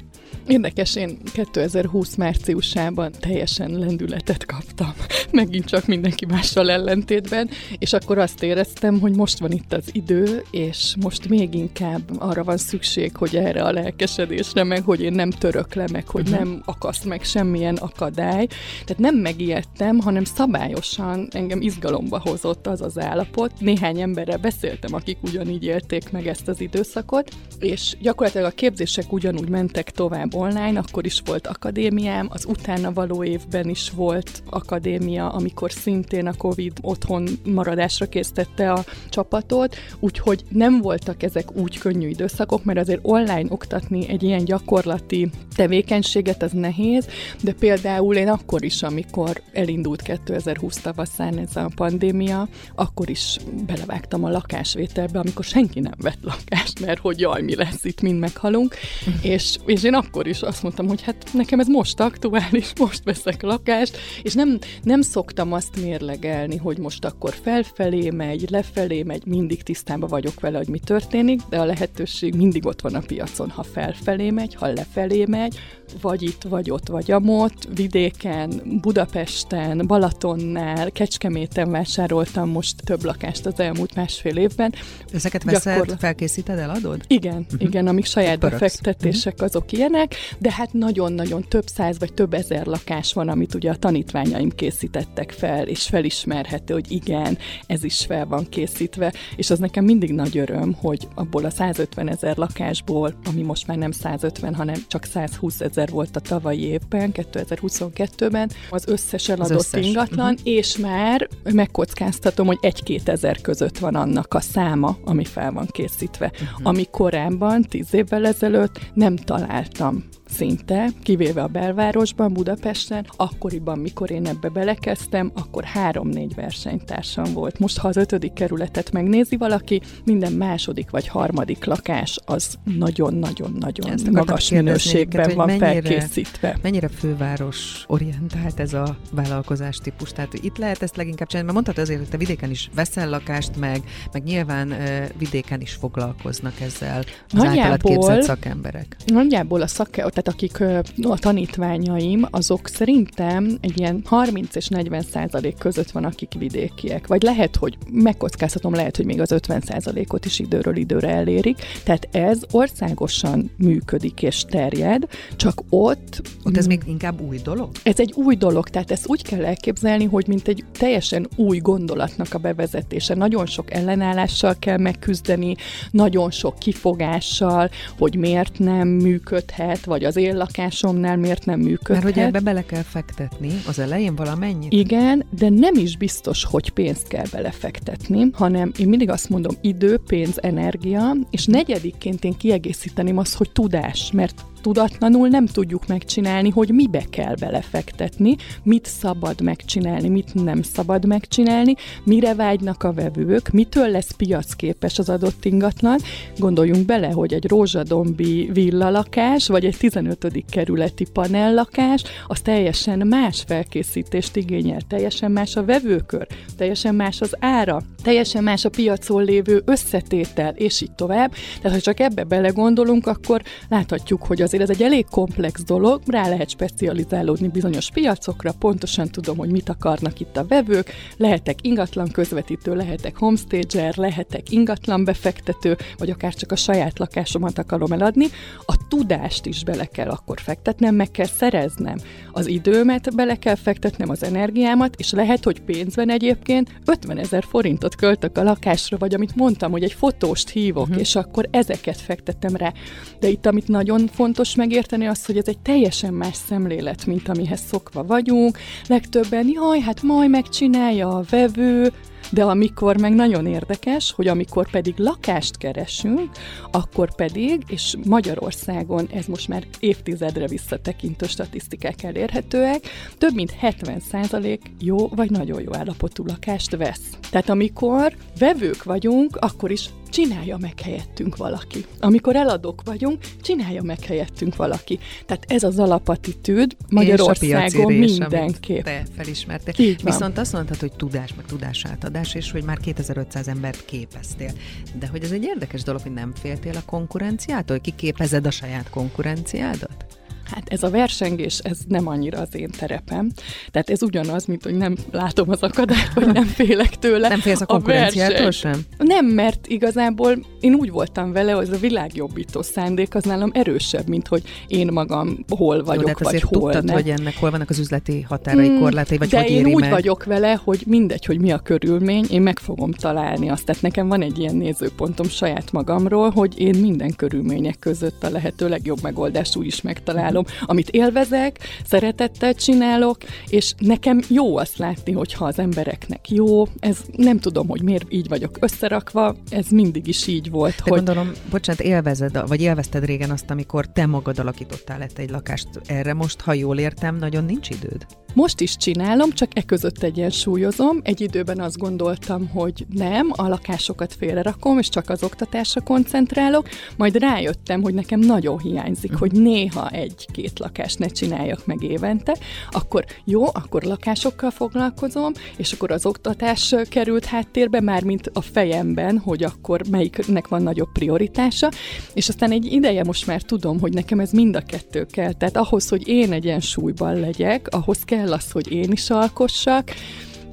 [0.48, 4.94] Érdekes, én 2020 márciusában teljesen lendületet kaptam,
[5.32, 10.44] megint csak mindenki mással ellentétben, és akkor azt éreztem, hogy most van itt az idő,
[10.52, 15.30] és most még inkább arra van szükség, hogy erre a lelkesedésre, meg hogy én nem
[15.30, 16.40] török le, meg hogy uh-huh.
[16.40, 18.48] nem akaszt meg semmilyen akadály.
[18.86, 23.52] Tehát nem megijedtem, hanem szabályosan engem izgalomba hozott az az állapot.
[23.60, 29.50] Néhány emberrel beszéltem, akik ugyanígy élték meg ezt az időszakot, és gyakorlatilag a képzések ugyanúgy
[29.50, 35.72] mentek tovább online, akkor is volt akadémiám, az utána való évben is volt akadémia, amikor
[35.72, 42.64] szintén a Covid otthon maradásra késztette a csapatot, úgyhogy nem voltak ezek úgy könnyű időszakok,
[42.64, 47.08] mert azért online oktatni egy ilyen gyakorlati tevékenységet az nehéz,
[47.42, 54.24] de például én akkor is, amikor elindult 2020 tavaszán ez a pandémia, akkor is belevágtam
[54.24, 58.76] a lakásvételbe, amikor senki nem vett lakást, mert hogy jaj, mi lesz itt, mind meghalunk,
[59.22, 63.42] és, és én akkor is azt mondtam, hogy hát nekem ez most aktuális, most veszek
[63.42, 69.64] lakást, és nem, nem szoktam azt mérlegelni, hogy most akkor felfelé megy, lefelé megy, mindig
[69.64, 73.64] tisztában vagyok vele, hogy mi történik, de a lehetőség mindig ott van a piacon, ha
[73.64, 75.60] felfelé megy, ha lefelé megy,
[76.02, 83.60] vagy itt, vagy ott, vagy amott, vidéken, Budapesten, Balatonnál, Kecskeméten vásároltam most több lakást az
[83.60, 84.74] elmúlt másfél évben.
[85.14, 85.98] Ezeket veszed, Gyakorla...
[85.98, 87.02] felkészíted, eladod?
[87.08, 87.62] Igen, uh-huh.
[87.62, 89.48] igen, amik saját befektetések uh-huh.
[89.48, 93.76] azok ilyenek, de hát nagyon-nagyon több száz vagy több ezer lakás van, amit ugye a
[93.76, 99.84] tanítványaim készítettek fel, és felismerhető, hogy igen, ez is fel van készítve, és az nekem
[99.86, 104.84] mindig nagy öröm, hogy abból a 150 ezer lakásból, ami most már nem 150, hanem
[104.88, 109.86] csak 120 ezer ezer volt a tavalyi évben, 2022-ben, az összes eladott az összes.
[109.86, 110.54] ingatlan, uh-huh.
[110.54, 116.32] és már megkockáztatom, hogy egy-két ezer között van annak a száma, ami fel van készítve.
[116.34, 116.60] Uh-huh.
[116.64, 124.12] Ami korábban, tíz évvel ezelőtt nem találtam um, szinte, kivéve a belvárosban, Budapesten, akkoriban, mikor
[124.12, 127.60] én ebbe belekezdtem, akkor három-négy versenytársam volt.
[127.60, 134.50] Most, ha az ötödik kerületet megnézi valaki, minden második vagy harmadik lakás az nagyon-nagyon-nagyon magas
[134.50, 136.58] minőségben van mennyire, felkészítve.
[136.62, 140.12] Mennyire főváros orientált ez a vállalkozás típus?
[140.12, 143.58] Tehát itt lehet ezt leginkább csinálni, mert mondtad azért, hogy te vidéken is veszel lakást,
[143.58, 144.74] meg, meg nyilván
[145.18, 148.96] vidéken is foglalkoznak ezzel az nagyjából, képzett szakemberek.
[149.06, 150.62] Nagyjából a szake, tehát akik
[151.02, 157.08] a tanítványaim, azok szerintem egy ilyen 30 és 40 százalék között van, akik vidékiek.
[157.08, 161.58] Vagy lehet, hogy megkockáztatom, lehet, hogy még az 50 százalékot is időről időre elérik.
[161.84, 166.22] Tehát ez országosan működik és terjed, csak ott...
[166.44, 167.70] Ott ez még inkább új dolog?
[167.84, 172.34] Ez egy új dolog, tehát ezt úgy kell elképzelni, hogy mint egy teljesen új gondolatnak
[172.34, 173.16] a bevezetése.
[173.16, 175.56] Nagyon sok ellenállással kell megküzdeni,
[175.92, 182.04] nagyon sok kifogással, hogy miért nem működhet, vagy az én lakásomnál miért nem működhet.
[182.04, 184.74] Mert hogy ebbe bele kell fektetni az elején valamennyit?
[184.74, 189.98] Igen, de nem is biztos, hogy pénzt kell belefektetni, hanem én mindig azt mondom, idő,
[190.08, 196.70] pénz, energia, és negyedikként én kiegészíteném azt, hogy tudás, mert tudatlanul nem tudjuk megcsinálni, hogy
[196.70, 203.90] mibe kell belefektetni, mit szabad megcsinálni, mit nem szabad megcsinálni, mire vágynak a vevők, mitől
[203.90, 206.00] lesz piacképes az adott ingatlan.
[206.38, 210.44] Gondoljunk bele, hogy egy rózsadombi villalakás, vagy egy 15.
[210.50, 217.82] kerületi panellakás, az teljesen más felkészítést igényel, teljesen más a vevőkör, teljesen más az ára,
[218.04, 221.34] teljesen más a piacon lévő összetétel, és így tovább.
[221.62, 226.28] Tehát, ha csak ebbe belegondolunk, akkor láthatjuk, hogy azért ez egy elég komplex dolog, rá
[226.28, 232.76] lehet specializálódni bizonyos piacokra, pontosan tudom, hogy mit akarnak itt a vevők, lehetek ingatlan közvetítő,
[232.76, 238.28] lehetek homestager, lehetek ingatlan befektető, vagy akár csak a saját lakásomat akarom eladni,
[238.66, 241.98] a tudást is bele kell akkor fektetnem, meg kell szereznem.
[242.32, 247.96] Az időmet bele kell fektetnem, az energiámat, és lehet, hogy pénzben egyébként 50 ezer forintot
[247.96, 251.00] költök a lakásra, vagy amit mondtam, hogy egy fotóst hívok, uh-huh.
[251.00, 252.74] és akkor ezeket fektettem rá.
[253.20, 257.30] De itt, amit nagyon fontos, fontos megérteni azt, hogy ez egy teljesen más szemlélet, mint
[257.30, 258.58] amihez szokva vagyunk.
[258.88, 261.92] Legtöbben, jaj, hát majd megcsinálja a vevő,
[262.32, 266.30] de amikor meg nagyon érdekes, hogy amikor pedig lakást keresünk,
[266.72, 275.08] akkor pedig, és Magyarországon ez most már évtizedre visszatekintő statisztikák elérhetőek, több mint 70% jó
[275.08, 277.10] vagy nagyon jó állapotú lakást vesz.
[277.30, 281.86] Tehát amikor vevők vagyunk, akkor is csinálja meg helyettünk valaki.
[282.00, 285.00] Amikor eladók vagyunk, csinálja meg helyettünk valaki.
[285.26, 288.84] Tehát ez az alapatitűd Magyarországon mindenképp.
[288.84, 289.74] Te felismertél.
[289.78, 290.14] Így van.
[290.14, 294.52] Viszont azt mondtad, hogy tudás, meg tudásátadás, és hogy már 2500 embert képeztél.
[295.00, 300.19] De hogy ez egy érdekes dolog, hogy nem féltél a konkurenciától, kiképezed a saját konkurenciádat?
[300.52, 303.32] Hát ez a versengés, ez nem annyira az én terepem.
[303.72, 307.28] Tehát ez ugyanaz, mint hogy nem látom az akadályt, vagy nem félek tőle.
[307.28, 308.82] Nem félsz a konkurenciától sem?
[308.98, 314.08] Nem, mert igazából én úgy voltam vele, hogy ez a világjobbító szándék az nálam erősebb,
[314.08, 316.96] mint hogy én magam hol vagyok, Jó, vagy hol tudtad, nem.
[316.96, 319.90] hogy ennek hol vannak az üzleti határai, hmm, korlátai, vagy de hogy én úgy meg?
[319.90, 323.66] vagyok vele, hogy mindegy, hogy mi a körülmény, én meg fogom találni azt.
[323.66, 328.70] Tehát nekem van egy ilyen nézőpontom saját magamról, hogy én minden körülmények között a lehető
[328.70, 335.12] legjobb megoldást úgy is megtalálom csinálom, amit élvezek, szeretettel csinálok, és nekem jó azt látni,
[335.12, 336.64] hogyha az embereknek jó.
[336.80, 340.76] Ez nem tudom, hogy miért így vagyok összerakva, ez mindig is így volt.
[340.76, 340.92] De hogy...
[340.92, 345.68] gondolom, bocsánat, élvezed, vagy élvezted régen azt, amikor te magad alakítottál lett egy lakást.
[345.86, 348.06] Erre most, ha jól értem, nagyon nincs időd?
[348.40, 351.00] Most is csinálom, csak e között egyensúlyozom.
[351.04, 356.68] Egy időben azt gondoltam, hogy nem, a lakásokat félrerakom, és csak az oktatásra koncentrálok.
[356.98, 362.36] Majd rájöttem, hogy nekem nagyon hiányzik, hogy néha egy-két lakást ne csináljak meg évente.
[362.72, 369.18] Akkor jó, akkor lakásokkal foglalkozom, és akkor az oktatás került háttérbe, már mint a fejemben,
[369.18, 371.70] hogy akkor melyiknek van nagyobb prioritása.
[372.14, 375.34] És aztán egy ideje most már tudom, hogy nekem ez mind a kettő kell.
[375.34, 379.92] Tehát ahhoz, hogy én egyensúlyban legyek, ahhoz kell kell az, hogy én is alkossak,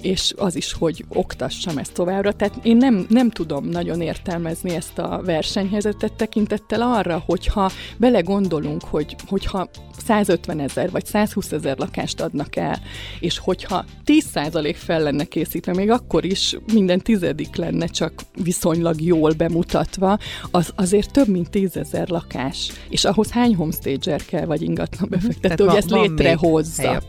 [0.02, 2.32] és az is, hogy oktassam ezt továbbra.
[2.32, 9.16] Tehát én nem, nem tudom nagyon értelmezni ezt a versenyhelyzetet tekintettel arra, hogyha belegondolunk, hogy,
[9.26, 9.68] hogyha
[10.06, 12.80] 150 ezer vagy 120 ezer lakást adnak el,
[13.20, 19.32] és hogyha 10% fel lenne készítve, még akkor is minden tizedik lenne csak viszonylag jól
[19.32, 20.18] bemutatva,
[20.50, 22.72] az azért több mint 10 ezer lakás.
[22.88, 27.02] És ahhoz hány homestager kell, vagy ingatlan befektető, hogy ezt létrehozza.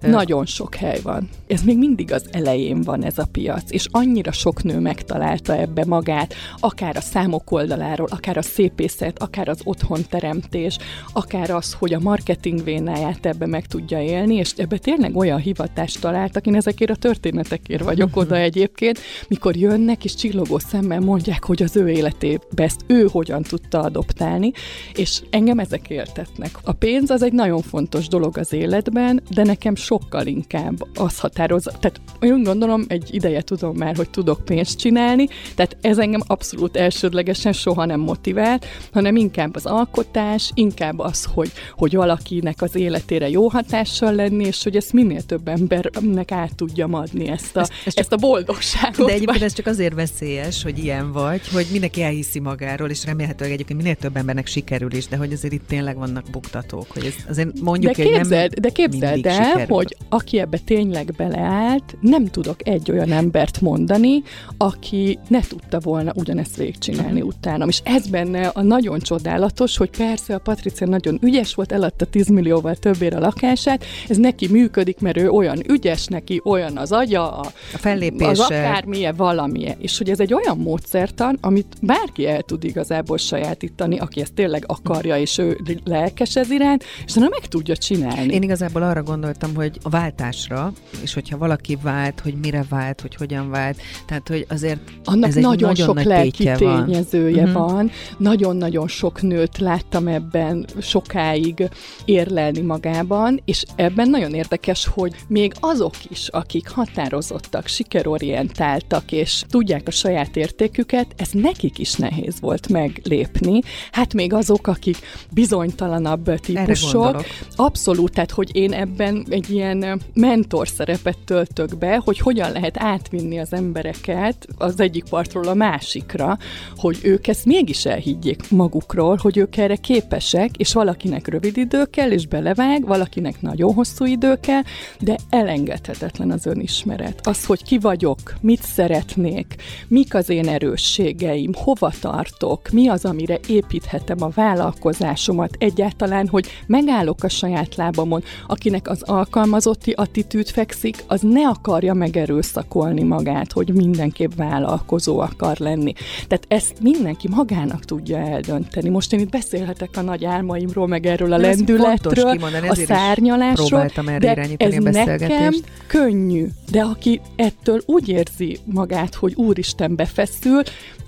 [0.00, 1.28] Nagyon sok hely van.
[1.46, 5.84] Ez még mindig az elején van ez a piac, és annyira sok nő megtalálta ebbe
[5.84, 10.78] magát, akár a számok oldaláról, akár a szépészet, akár az otthonteremtés,
[11.12, 12.20] akár az, hogy a marketing
[12.64, 17.82] vénáját ebbe meg tudja élni, és ebbe tényleg olyan hivatást találtak, én ezekért a történetekért
[17.82, 23.08] vagyok oda egyébként, mikor jönnek és csillogó szemmel mondják, hogy az ő életébe ezt ő
[23.10, 24.52] hogyan tudta adoptálni,
[24.94, 26.50] és engem ezek éltetnek.
[26.64, 31.70] A pénz az egy nagyon fontos dolog az életben, de nekem sokkal inkább az határozza,
[31.80, 36.76] tehát én gondolom, egy ideje tudom már, hogy tudok pénzt csinálni, tehát ez engem abszolút
[36.76, 43.28] elsődlegesen soha nem motivált, hanem inkább az alkotás, inkább az, hogy, hogy valakinek az életére
[43.28, 47.68] jó hatással lenni, és hogy ezt minél több embernek át tudjam adni ezt a, ez,
[47.84, 49.06] ez ezt a boldogságot.
[49.06, 53.52] De egyébként ez csak azért veszélyes, hogy ilyen vagy, hogy mindenki elhiszi magáról, és remélhetőleg
[53.52, 57.14] egyébként minél több embernek sikerül is, de hogy azért itt tényleg vannak buktatók, hogy ez
[57.28, 59.74] azért mondjuk, de képzeld, hogy nem De képzeld el, sikerül.
[59.74, 64.22] hogy aki ebbe tényleg beleállt, nem tudok egy olyan embert mondani,
[64.56, 67.66] aki ne tudta volna ugyanezt végigcsinálni utána.
[67.66, 72.28] És ez benne a nagyon csodálatos, hogy persze a Patricia nagyon ügyes volt, eladta 10
[72.28, 77.36] millióval többére a lakását, ez neki működik, mert ő olyan ügyes, neki olyan az agya,
[77.36, 78.30] a, a fellépése.
[78.30, 79.76] Az akármilyen, valamilyen.
[79.78, 84.64] És hogy ez egy olyan módszertan, amit bárki el tud igazából sajátítani, aki ezt tényleg
[84.66, 88.32] akarja, és ő lelkes ez iránt, és nem meg tudja csinálni.
[88.32, 93.14] Én igazából arra gondoltam, hogy a váltásra, és hogyha valaki vált, hogy mire vált, hogy
[93.14, 93.80] hogyan vált.
[94.06, 96.56] Tehát, hogy azért Annak ez nagyon, nagyon sok nagy lelki van.
[96.86, 97.68] tényezője uh-huh.
[97.68, 97.90] van.
[98.18, 101.68] Nagyon-nagyon sok nőt láttam ebben sokáig
[102.04, 109.86] érlelni magában, és ebben nagyon érdekes, hogy még azok is, akik határozottak, sikerorientáltak, és tudják
[109.86, 113.60] a saját értéküket, ez nekik is nehéz volt meglépni.
[113.90, 114.96] Hát még azok, akik
[115.30, 117.24] bizonytalanabb típusok.
[117.56, 123.38] Abszolút, tehát hogy én ebben egy ilyen mentor szerepet töltök be, hogy hogyan lehet átvinni
[123.38, 126.38] az embereket az egyik partról a másikra,
[126.76, 132.10] hogy ők ezt mégis elhiggyék magukról, hogy ők erre képesek, és valakinek rövid idő kell,
[132.10, 134.62] és belevág, valakinek nagyon hosszú idő kell,
[135.00, 137.26] de elengedhetetlen az önismeret.
[137.26, 139.54] Az, hogy ki vagyok, mit szeretnék,
[139.88, 147.24] mik az én erősségeim, hova tartok, mi az, amire építhetem a vállalkozásomat, egyáltalán, hogy megállok
[147.24, 154.30] a saját lábamon, akinek az alkalmazotti attitűd fekszik, az ne akarja megerőszakolni magát, hogy mindenképp
[154.36, 155.92] vállalkozó akar lenni.
[156.28, 158.88] Tehát ezt mindenki magának tudja eldönteni.
[158.88, 163.90] Most én itt beszélhetek a nagy álmaimról, meg erről a de lendületről, kimondani, a szárnyalásról,
[164.18, 165.54] de ez a nekem
[165.86, 166.46] könnyű.
[166.70, 170.62] De aki ettől úgy érzi magát, hogy úristen befeszül,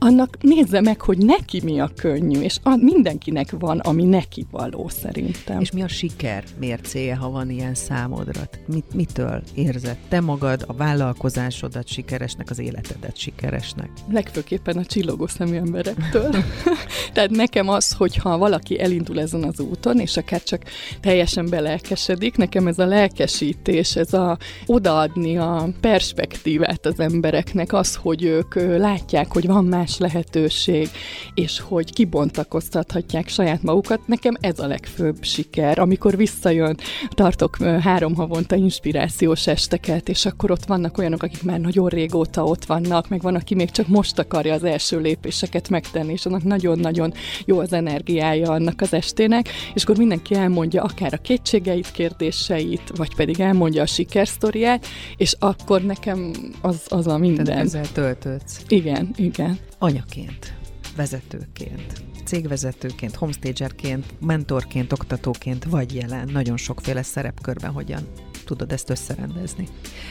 [0.04, 4.88] annak nézze meg, hogy neki mi a könnyű, és a, mindenkinek van, ami neki való
[4.88, 5.60] szerintem.
[5.60, 8.40] És mi a siker mércéje, ha van ilyen számodra?
[8.66, 13.90] Mit, mitől érzed te magad, a vállalkozásodat sikeresnek, az életedet sikeresnek?
[14.10, 16.30] Legfőképpen a csillogó szemű emberektől.
[17.14, 20.62] Tehát nekem az, hogyha valaki elindul ezen az úton, és akár csak
[21.00, 28.22] teljesen belelkesedik, nekem ez a lelkesítés, ez a odaadni a perspektívát az embereknek, az, hogy
[28.22, 30.88] ők látják, hogy van más lehetőség,
[31.34, 34.06] és hogy kibontakoztathatják saját magukat.
[34.06, 35.78] Nekem ez a legfőbb siker.
[35.78, 36.76] Amikor visszajön,
[37.08, 42.64] tartok három havonta inspirációs esteket, és akkor ott vannak olyanok, akik már nagyon régóta ott
[42.64, 47.12] vannak, meg van, aki még csak most akarja az első lépéseket megtenni, és annak nagyon-nagyon
[47.44, 53.14] jó az energiája annak az estének, és akkor mindenki elmondja akár a kétségeit, kérdéseit, vagy
[53.14, 57.44] pedig elmondja a sikersztoriát, és akkor nekem az, az a minden.
[57.44, 58.62] Tehát ezzel töltődsz.
[58.68, 60.54] Igen, igen anyaként,
[60.96, 68.08] vezetőként, cégvezetőként, homestagerként, mentorként, oktatóként vagy jelen, nagyon sokféle szerepkörben hogyan
[68.44, 69.68] tudod ezt összerendezni.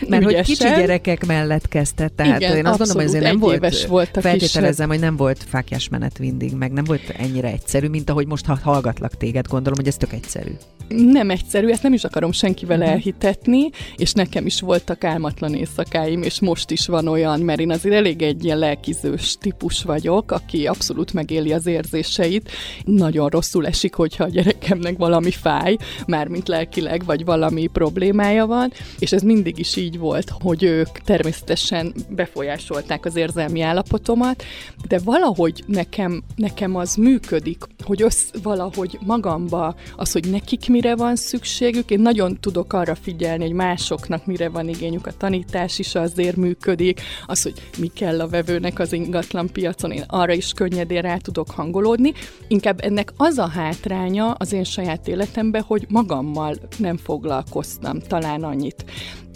[0.08, 0.36] Mert Ügyesen.
[0.36, 4.88] hogy kicsi gyerekek mellett kezdte, tehát Igen, én azt gondolom, hogy nem volt, volt feltételezem,
[4.88, 8.58] hogy nem volt fákjás menet mindig, meg nem volt ennyire egyszerű, mint ahogy most ha
[8.64, 10.52] hallgatlak téged, gondolom, hogy ez tök egyszerű.
[10.88, 12.92] Nem egyszerű, ezt nem is akarom senkivel uh-huh.
[12.94, 17.96] elhitetni, és nekem is voltak álmatlan éjszakáim, és most is van olyan, mert én azért
[17.96, 22.52] elég egy ilyen lelkizős típus vagyok, aki abszolút megéli az érzéseit.
[22.86, 25.78] Nagyon rosszul esik, hogyha a gyerekemnek valami fáj,
[26.08, 30.88] mármint lelkileg, vagy valami probléma, problémája van, és ez mindig is így volt, hogy ők
[30.88, 34.44] természetesen befolyásolták az érzelmi állapotomat,
[34.88, 41.16] de valahogy nekem, nekem az működik, hogy össz, valahogy magamba az, hogy nekik mire van
[41.16, 46.36] szükségük, én nagyon tudok arra figyelni, hogy másoknak mire van igényük, a tanítás is azért
[46.36, 51.18] működik, az, hogy mi kell a vevőnek az ingatlan piacon, én arra is könnyedén rá
[51.18, 52.14] tudok hangolódni.
[52.48, 58.86] Inkább ennek az a hátránya az én saját életemben, hogy magammal nem foglalkoztam talán annyit.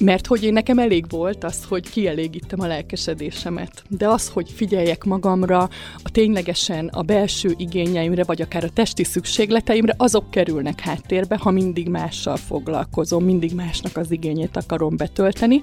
[0.03, 3.83] Mert hogy én nekem elég volt az, hogy kielégítem a lelkesedésemet.
[3.89, 5.69] De az, hogy figyeljek magamra,
[6.03, 11.89] a ténylegesen a belső igényeimre, vagy akár a testi szükségleteimre, azok kerülnek háttérbe, ha mindig
[11.89, 15.61] mással foglalkozom, mindig másnak az igényét akarom betölteni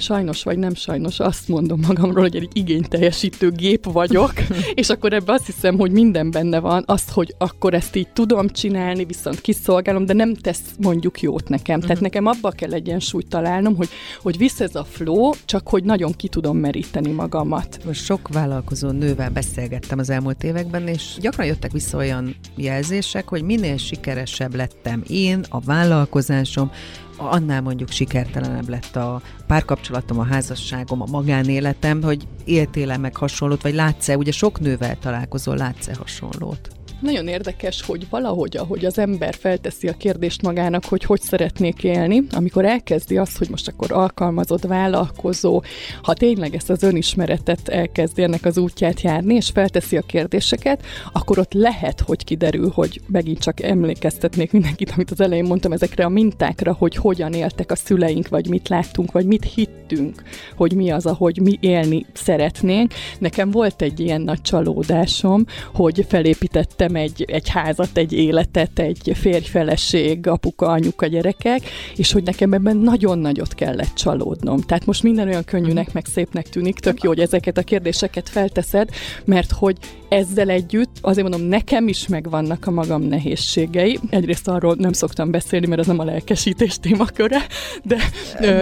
[0.00, 4.32] sajnos vagy nem sajnos azt mondom magamról, hogy egy igényteljesítő gép vagyok,
[4.74, 8.48] és akkor ebbe azt hiszem, hogy minden benne van, azt, hogy akkor ezt így tudom
[8.48, 11.80] csinálni, viszont kiszolgálom, de nem tesz mondjuk jót nekem.
[11.80, 12.04] Tehát mhm.
[12.04, 13.88] nekem abba kell egyensúlyt találnom, hogy,
[14.22, 17.78] hogy visz ez a flow, csak hogy nagyon ki tudom meríteni magamat.
[17.84, 23.42] Most sok vállalkozó nővel beszélgettem az elmúlt években, és gyakran jöttek vissza olyan jelzések, hogy
[23.42, 26.70] minél sikeresebb lettem én, a vállalkozásom,
[27.16, 33.74] annál mondjuk sikertelenebb lett a párkapcsolatom, a házasságom, a magánéletem, hogy éltél-e meg hasonlót, vagy
[33.74, 36.73] látsz-e, ugye sok nővel találkozol, látsz-e hasonlót?
[37.04, 42.22] Nagyon érdekes, hogy valahogy, ahogy az ember felteszi a kérdést magának, hogy hogy szeretnék élni,
[42.30, 45.62] amikor elkezdi azt, hogy most akkor alkalmazott vállalkozó,
[46.02, 50.82] ha tényleg ezt az önismeretet elkezdi ennek az útját járni, és felteszi a kérdéseket,
[51.12, 56.04] akkor ott lehet, hogy kiderül, hogy megint csak emlékeztetnék mindenkit, amit az elején mondtam, ezekre
[56.04, 60.22] a mintákra, hogy hogyan éltek a szüleink, vagy mit láttunk, vagy mit hittünk,
[60.56, 62.92] hogy mi az, ahogy mi élni szeretnénk.
[63.18, 70.26] Nekem volt egy ilyen nagy csalódásom, hogy felépítettem egy, egy házat, egy életet, egy férj-feleség,
[70.26, 71.60] apuka, anyuka, gyerekek,
[71.96, 74.60] és hogy nekem ebben nagyon nagyot kellett csalódnom.
[74.60, 78.88] Tehát most minden olyan könnyűnek, meg szépnek tűnik, tök jó, hogy ezeket a kérdéseket felteszed,
[79.24, 79.76] mert hogy
[80.08, 83.98] ezzel együtt azért mondom, nekem is megvannak a magam nehézségei.
[84.10, 87.46] Egyrészt arról nem szoktam beszélni, mert az nem a lelkesítés témaköre,
[87.82, 87.98] de,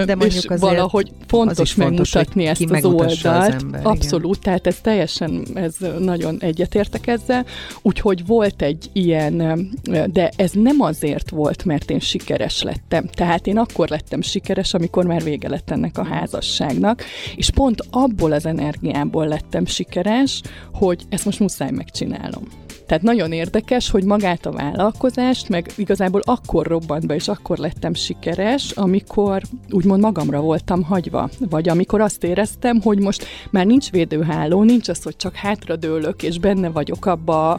[0.04, 3.54] de és valahogy fontos, az megmutatni fontos, ezt az oldalt.
[3.54, 4.42] Az ember, Abszolút, igen.
[4.42, 7.46] tehát ez teljesen, ez nagyon egyetértek ezzel.
[7.82, 9.68] Úgyhogy hogy volt egy ilyen,
[10.12, 13.06] de ez nem azért volt, mert én sikeres lettem.
[13.06, 17.02] Tehát én akkor lettem sikeres, amikor már vége lett ennek a házasságnak,
[17.36, 20.40] és pont abból az energiából lettem sikeres,
[20.72, 22.61] hogy ezt most muszáj megcsinálnom.
[22.92, 27.94] Tehát nagyon érdekes, hogy magát a vállalkozást, meg igazából akkor robbant be, és akkor lettem
[27.94, 31.30] sikeres, amikor úgymond magamra voltam hagyva.
[31.38, 36.38] Vagy amikor azt éreztem, hogy most már nincs védőháló, nincs az, hogy csak hátradőlök, és
[36.38, 37.50] benne vagyok abba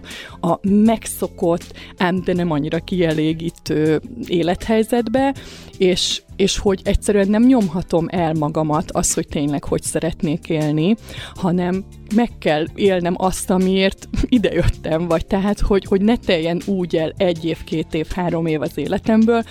[0.41, 5.33] a, megszokott, ám de nem annyira kielégítő élethelyzetbe,
[5.77, 10.95] és és hogy egyszerűen nem nyomhatom el magamat az, hogy tényleg hogy szeretnék élni,
[11.35, 14.07] hanem meg kell élnem azt, amiért
[14.39, 15.25] idejöttem, vagy.
[15.25, 19.43] Tehát, hogy, hogy ne teljen úgy el egy év, két év, három év az életemből,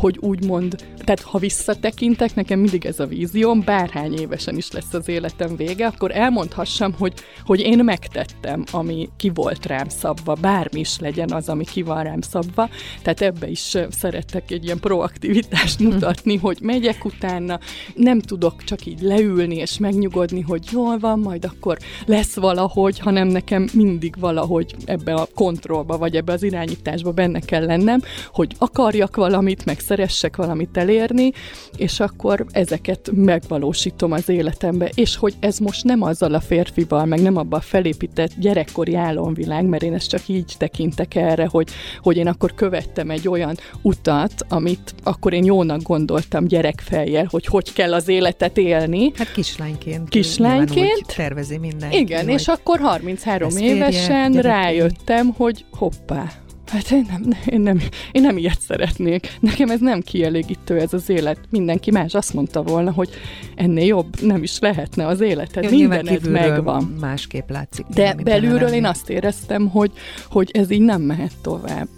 [0.00, 5.08] hogy úgymond, tehát ha visszatekintek, nekem mindig ez a vízióm, bárhány évesen is lesz az
[5.08, 7.12] életem vége, akkor elmondhassam, hogy,
[7.44, 12.02] hogy én megtettem, ami ki volt rám szabva, bármi is legyen az, ami ki van
[12.02, 12.68] rám szabva,
[13.02, 17.58] tehát ebbe is szeretek egy ilyen proaktivitást mutatni, hogy megyek utána,
[17.94, 23.28] nem tudok csak így leülni és megnyugodni, hogy jól van, majd akkor lesz valahogy, hanem
[23.28, 28.00] nekem mindig valahogy ebbe a kontrollba, vagy ebbe az irányításba benne kell lennem,
[28.32, 31.32] hogy akarjak valamit, meg szeressek valamit elérni,
[31.76, 37.22] és akkor ezeket megvalósítom az életembe, és hogy ez most nem azzal a férfival, meg
[37.22, 41.68] nem abban a felépített gyerekkori álomvilág, mert én ezt csak így tekintek erre, hogy,
[41.98, 47.72] hogy én akkor követtem egy olyan utat, amit akkor én jónak gondoltam gyerekfejjel, hogy hogy
[47.72, 49.12] kell az életet élni.
[49.14, 50.08] Hát kislányként.
[50.08, 51.14] Kislányként.
[51.16, 51.90] tervezi minden.
[51.92, 56.32] Igen, és akkor 33 évesen rájöttem, hogy hoppá,
[56.70, 57.80] Hát én nem, én, nem,
[58.12, 59.36] én nem ilyet szeretnék.
[59.40, 61.38] Nekem ez nem kielégítő ez az élet.
[61.50, 63.08] Mindenki más azt mondta volna, hogy
[63.54, 65.64] ennél jobb nem is lehetne az életed.
[65.64, 66.96] Jó, Mindened megvan.
[67.00, 67.86] Másképp látszik.
[67.86, 69.92] De belülről én azt éreztem, hogy,
[70.28, 71.88] hogy ez így nem mehet tovább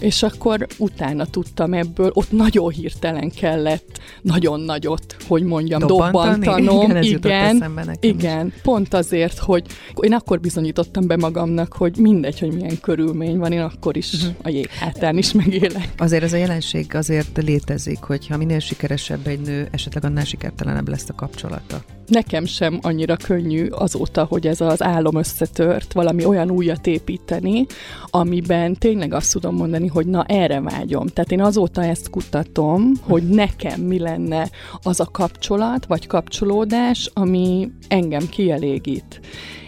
[0.00, 6.44] és akkor utána tudtam ebből, ott nagyon hirtelen kellett, nagyon nagyot, hogy mondjam, Dobbantani?
[6.44, 7.02] dobbantanom.
[7.02, 9.66] Igen, igen, igen pont azért, hogy
[10.00, 14.34] én akkor bizonyítottam be magamnak, hogy mindegy, hogy milyen körülmény van, én akkor is uh-huh.
[14.42, 15.88] a jég hátán is megélek.
[15.96, 21.08] Azért ez a jelenség azért létezik, hogyha minél sikeresebb egy nő, esetleg annál sikertelenebb lesz
[21.08, 26.86] a kapcsolata nekem sem annyira könnyű azóta, hogy ez az álom összetört, valami olyan újat
[26.86, 27.66] építeni,
[28.10, 31.06] amiben tényleg azt tudom mondani, hogy na erre vágyom.
[31.06, 34.50] Tehát én azóta ezt kutatom, hogy nekem mi lenne
[34.82, 39.20] az a kapcsolat, vagy kapcsolódás, ami engem kielégít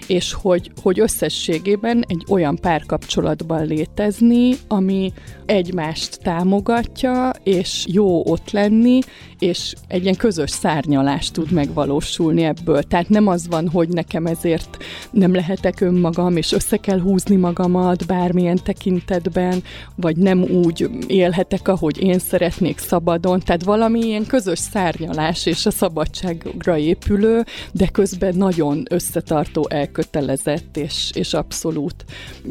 [0.06, 5.12] és hogy, hogy összességében egy olyan párkapcsolatban létezni, ami
[5.46, 9.00] egymást támogatja, és jó ott lenni,
[9.38, 12.82] és egy ilyen közös szárnyalás tud megvalósulni ebből.
[12.82, 14.76] Tehát nem az van, hogy nekem ezért
[15.10, 19.62] nem lehetek önmagam, és össze kell húzni magamat bármilyen tekintetben,
[19.94, 23.40] vagy nem úgy élhetek, ahogy én szeretnék szabadon.
[23.40, 31.10] Tehát valami ilyen közös szárnyalás és a szabadságra épülő, de közben nagyon összetartó, elkötelezett és,
[31.14, 32.04] és abszolút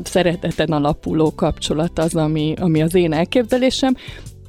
[0.03, 3.95] szereteten alapuló kapcsolat az, ami, ami az én elképzelésem,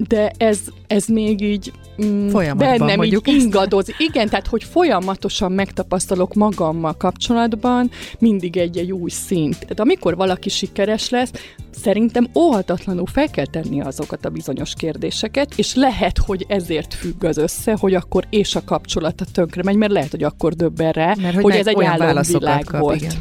[0.09, 1.73] de ez, ez még így
[2.05, 3.87] mm, bennem így ingadoz.
[3.99, 9.59] Igen, tehát hogy folyamatosan megtapasztalok magammal kapcsolatban mindig egy-egy új szint.
[9.59, 11.31] Tehát amikor valaki sikeres lesz,
[11.71, 17.37] szerintem óhatatlanul fel kell tenni azokat a bizonyos kérdéseket, és lehet, hogy ezért függ az
[17.37, 21.35] össze, hogy akkor és a kapcsolata tönkre megy, mert lehet, hogy akkor döbben rá, mert
[21.35, 23.01] hogy, hogy ez egy álomvilág kap, volt.
[23.01, 23.13] Igen.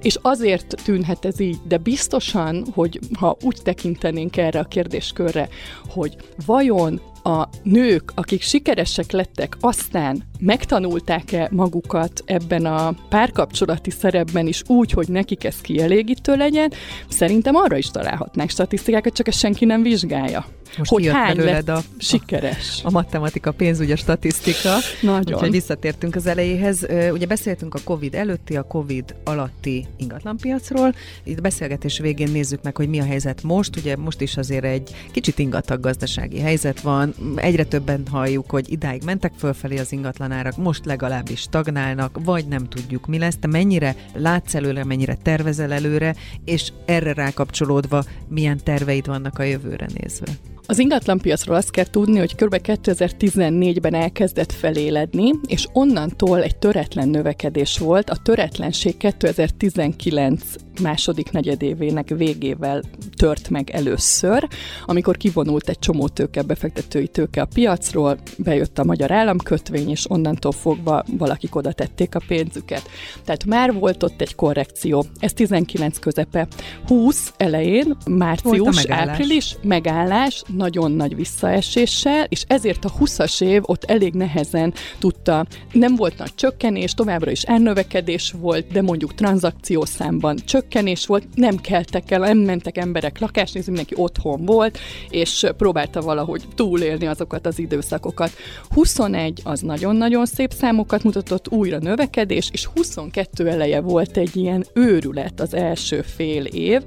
[0.00, 5.48] És azért tűnhet ez így, de biztosan, hogy ha úgy tekintenénk erre a kérdéskörre,
[5.88, 6.16] hogy
[6.46, 14.90] vajon a nők, akik sikeresek lettek, aztán megtanulták-e magukat ebben a párkapcsolati szerepben is úgy,
[14.90, 16.72] hogy nekik ez kielégítő legyen,
[17.08, 20.44] szerintem arra is találhatnánk statisztikákat, csak ezt senki nem vizsgálja.
[20.78, 22.80] Most hogy hány lett a, sikeres.
[22.82, 24.76] A, a matematika, pénzügy, a statisztika.
[25.00, 25.34] Nagyon.
[25.34, 26.86] Úgyhogy visszatértünk az elejéhez.
[27.12, 30.94] Ugye beszéltünk a COVID előtti, a COVID alatti ingatlanpiacról.
[31.24, 33.76] Itt beszélgetés végén nézzük meg, hogy mi a helyzet most.
[33.76, 37.14] Ugye most is azért egy kicsit ingatag gazdasági helyzet van.
[37.36, 43.06] Egyre többen halljuk, hogy idáig mentek fölfelé az ingatlanárak, most legalábbis stagnálnak, vagy nem tudjuk
[43.06, 43.36] mi lesz.
[43.40, 46.14] Te mennyire látsz előre, mennyire tervezel előre,
[46.44, 50.32] és erre rákapcsolódva milyen terveid vannak a jövőre nézve?
[50.66, 52.56] Az ingatlanpiacról azt kell tudni, hogy kb.
[52.62, 58.10] 2014-ben elkezdett feléledni, és onnantól egy töretlen növekedés volt.
[58.10, 60.42] A töretlenség 2019
[60.82, 62.82] második negyedévének végével
[63.16, 64.48] tört meg először,
[64.84, 70.52] amikor kivonult egy csomó tőke, befektetői tőke a piacról, bejött a magyar államkötvény, és onnantól
[70.52, 72.82] fogva valakik oda tették a pénzüket.
[73.24, 75.04] Tehát már volt ott egy korrekció.
[75.18, 76.48] Ez 19 közepe.
[76.86, 79.08] 20 elején, március, megállás.
[79.08, 85.96] április, megállás, nagyon nagy visszaeséssel, és ezért a 20-as év ott elég nehezen tudta, nem
[85.96, 92.18] volt nagy csökkenés, továbbra is elnövekedés volt, de mondjuk tranzakciószámban csökkenés volt, nem keltek el,
[92.18, 94.78] nem mentek emberek lakásnézni, mindenki otthon volt,
[95.08, 98.30] és próbálta valahogy túlélni azokat az időszakokat.
[98.68, 105.40] 21 az nagyon-nagyon szép számokat mutatott, újra növekedés, és 22 eleje volt egy ilyen őrület
[105.40, 106.82] az első fél év,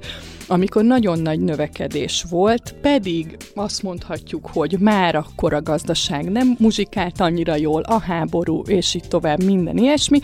[0.48, 7.20] amikor nagyon nagy növekedés volt, pedig azt mondhatjuk, hogy már akkor a gazdaság nem muzsikált
[7.20, 10.20] annyira jól, a háború, és így tovább minden ilyesmi,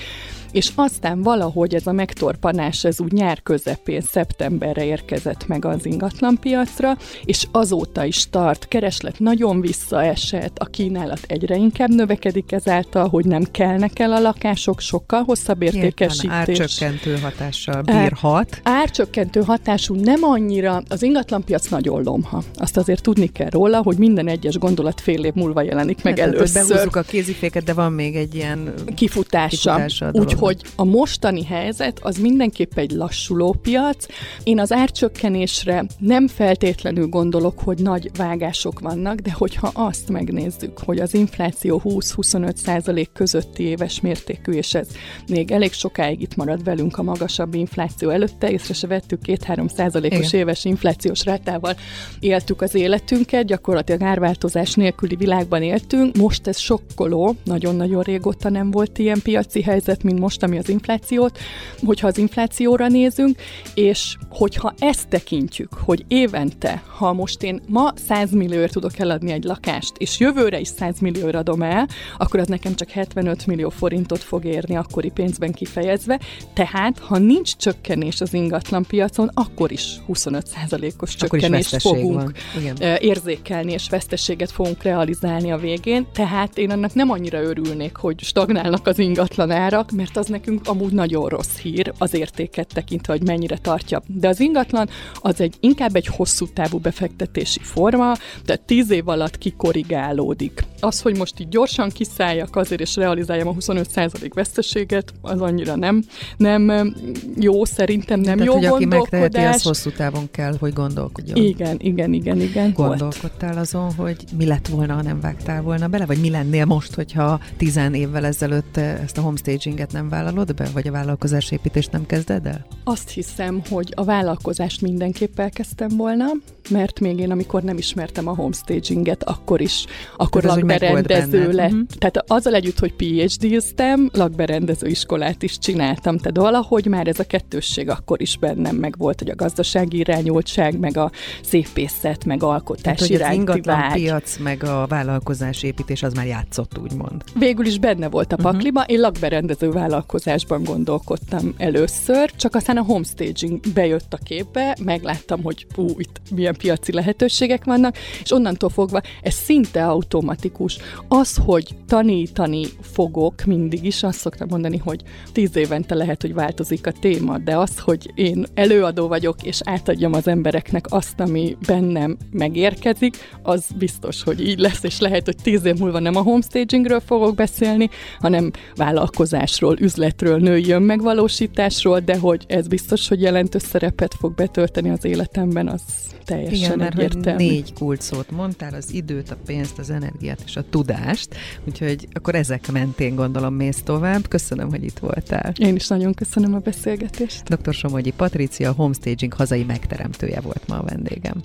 [0.53, 6.97] és aztán valahogy ez a megtorpanás, ez úgy nyár közepén, szeptemberre érkezett meg az ingatlanpiacra,
[7.25, 13.43] és azóta is tart, kereslet nagyon visszaesett, a kínálat egyre inkább növekedik ezáltal, hogy nem
[13.51, 16.23] kelnek el a lakások, sokkal hosszabb értékesítés.
[16.23, 18.61] Nyilván árcsökkentő hatással bírhat.
[18.63, 22.43] Árcsökkentő hatású nem annyira, az ingatlanpiac nagyon lomha.
[22.55, 26.29] Azt azért tudni kell róla, hogy minden egyes gondolat fél év múlva jelenik meg hát,
[26.29, 26.67] először.
[26.69, 29.75] Behúzzuk a kéziféket, de van még egy ilyen kifutása.
[29.75, 30.11] kifutása
[30.43, 34.07] hogy a mostani helyzet az mindenképp egy lassuló piac.
[34.43, 40.99] Én az árcsökkenésre nem feltétlenül gondolok, hogy nagy vágások vannak, de hogyha azt megnézzük, hogy
[40.99, 44.89] az infláció 20-25 százalék közötti éves mértékű, és ez
[45.29, 50.33] még elég sokáig itt marad velünk a magasabb infláció előtte, észre se vettük 2-3 százalékos
[50.33, 51.75] éves inflációs rátával
[52.21, 56.17] éltük az életünket, gyakorlatilag árváltozás nélküli világban éltünk.
[56.17, 61.39] Most ez sokkoló, nagyon-nagyon régóta nem volt ilyen piaci helyzet, mint most, ami az inflációt,
[61.85, 63.41] hogyha az inflációra nézünk,
[63.75, 69.45] és hogyha ezt tekintjük, hogy évente, ha most én ma 100 millióért tudok eladni egy
[69.45, 74.23] lakást, és jövőre is 100 millióra adom el, akkor az nekem csak 75 millió forintot
[74.23, 76.21] fog érni akkori pénzben kifejezve,
[76.55, 82.33] tehát ha nincs csökkenés az ingatlan piacon, akkor is 25%-os csökkenést fogunk
[82.79, 82.97] van.
[83.01, 88.87] Érzékelni, és veszteséget fogunk realizálni a végén, tehát én annak nem annyira örülnék, hogy stagnálnak
[88.87, 93.59] az ingatlan árak, mert az nekünk amúgy nagyon rossz hír az értéket tekintve, hogy mennyire
[93.59, 94.03] tartja.
[94.07, 98.15] De az ingatlan az egy inkább egy hosszú távú befektetési forma,
[98.45, 100.65] tehát tíz év alatt kikorrigálódik.
[100.81, 106.05] Az, hogy most így gyorsan kiszálljak azért, és realizáljam a 25% veszteséget, az annyira nem,
[106.37, 106.93] nem
[107.41, 111.37] jó, szerintem nem Tehát, jó hogy aki megteheti, az hosszú távon kell, hogy gondolkodjon.
[111.37, 112.73] Igen, igen, igen, igen.
[112.73, 116.95] Gondolkodtál azon, hogy mi lett volna, ha nem vágtál volna bele, vagy mi lennél most,
[116.95, 120.31] hogyha tizen évvel ezelőtt ezt a homestaginget nem vállalod?
[120.33, 122.67] vállalod be, vagy a vállalkozásépítést nem kezded el?
[122.85, 126.27] Azt hiszem, hogy a vállalkozást mindenképp elkezdtem volna,
[126.71, 129.85] mert még én, amikor nem ismertem a homestaginget, akkor is,
[130.17, 131.71] akkor Tehát lakberendező lett.
[131.71, 131.87] Uh-huh.
[131.99, 137.89] Tehát azzal együtt, hogy PhD-ztem, lakberendező iskolát is csináltam, tehát valahogy már ez a kettősség
[137.89, 141.11] akkor is bennem meg volt, hogy a gazdasági irányultság, meg a
[141.43, 144.03] szépészet, meg alkotás Tehát, iránti az ingatlan vágy.
[144.03, 147.23] piac, meg a vállalkozásépítés az már játszott, úgymond.
[147.35, 148.45] Végül is benne volt a mhm.
[148.45, 148.95] pakliba, uh-huh.
[148.95, 155.87] én lakberendező vállalkozásban gondolkodtam először, csak aztán a homestaging bejött a képbe, megláttam, hogy ú,
[155.99, 160.79] itt milyen milyen piaci lehetőségek vannak, és onnantól fogva ez szinte automatikus.
[161.09, 166.87] Az, hogy tanítani fogok mindig is, azt szoktam mondani, hogy tíz évente lehet, hogy változik
[166.87, 172.17] a téma, de az, hogy én előadó vagyok, és átadjam az embereknek azt, ami bennem
[172.31, 177.01] megérkezik, az biztos, hogy így lesz, és lehet, hogy tíz év múlva nem a homestagingről
[177.01, 177.89] fogok beszélni,
[178.21, 185.05] hanem vállalkozásról, üzletről, női önmegvalósításról, de hogy ez biztos, hogy jelentős szerepet fog betölteni az
[185.05, 185.81] életemben, az
[186.25, 187.45] teljesen Igen, mert egyértelmű.
[187.45, 191.29] Négy kulcsot mondtál, az időt, a pénzt, az energiát és a tudást,
[191.65, 194.29] úgyhogy akkor ezek mentén gondolom mész tovább.
[194.29, 195.53] Köszönöm, hogy itt voltál.
[195.57, 197.43] Én is nagyon köszönöm a beszélgetést.
[197.43, 197.75] Dr.
[197.75, 201.41] Somogyi Patricia, a Homestaging hazai megteremtője volt ma a vendégem.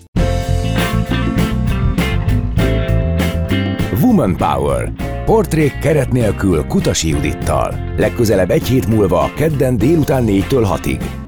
[4.01, 4.91] Woman Power.
[5.25, 7.93] Portrék keret nélkül Kutasi Judittal.
[7.97, 11.26] Legközelebb egy hét múlva, kedden délután 4-től 6-ig.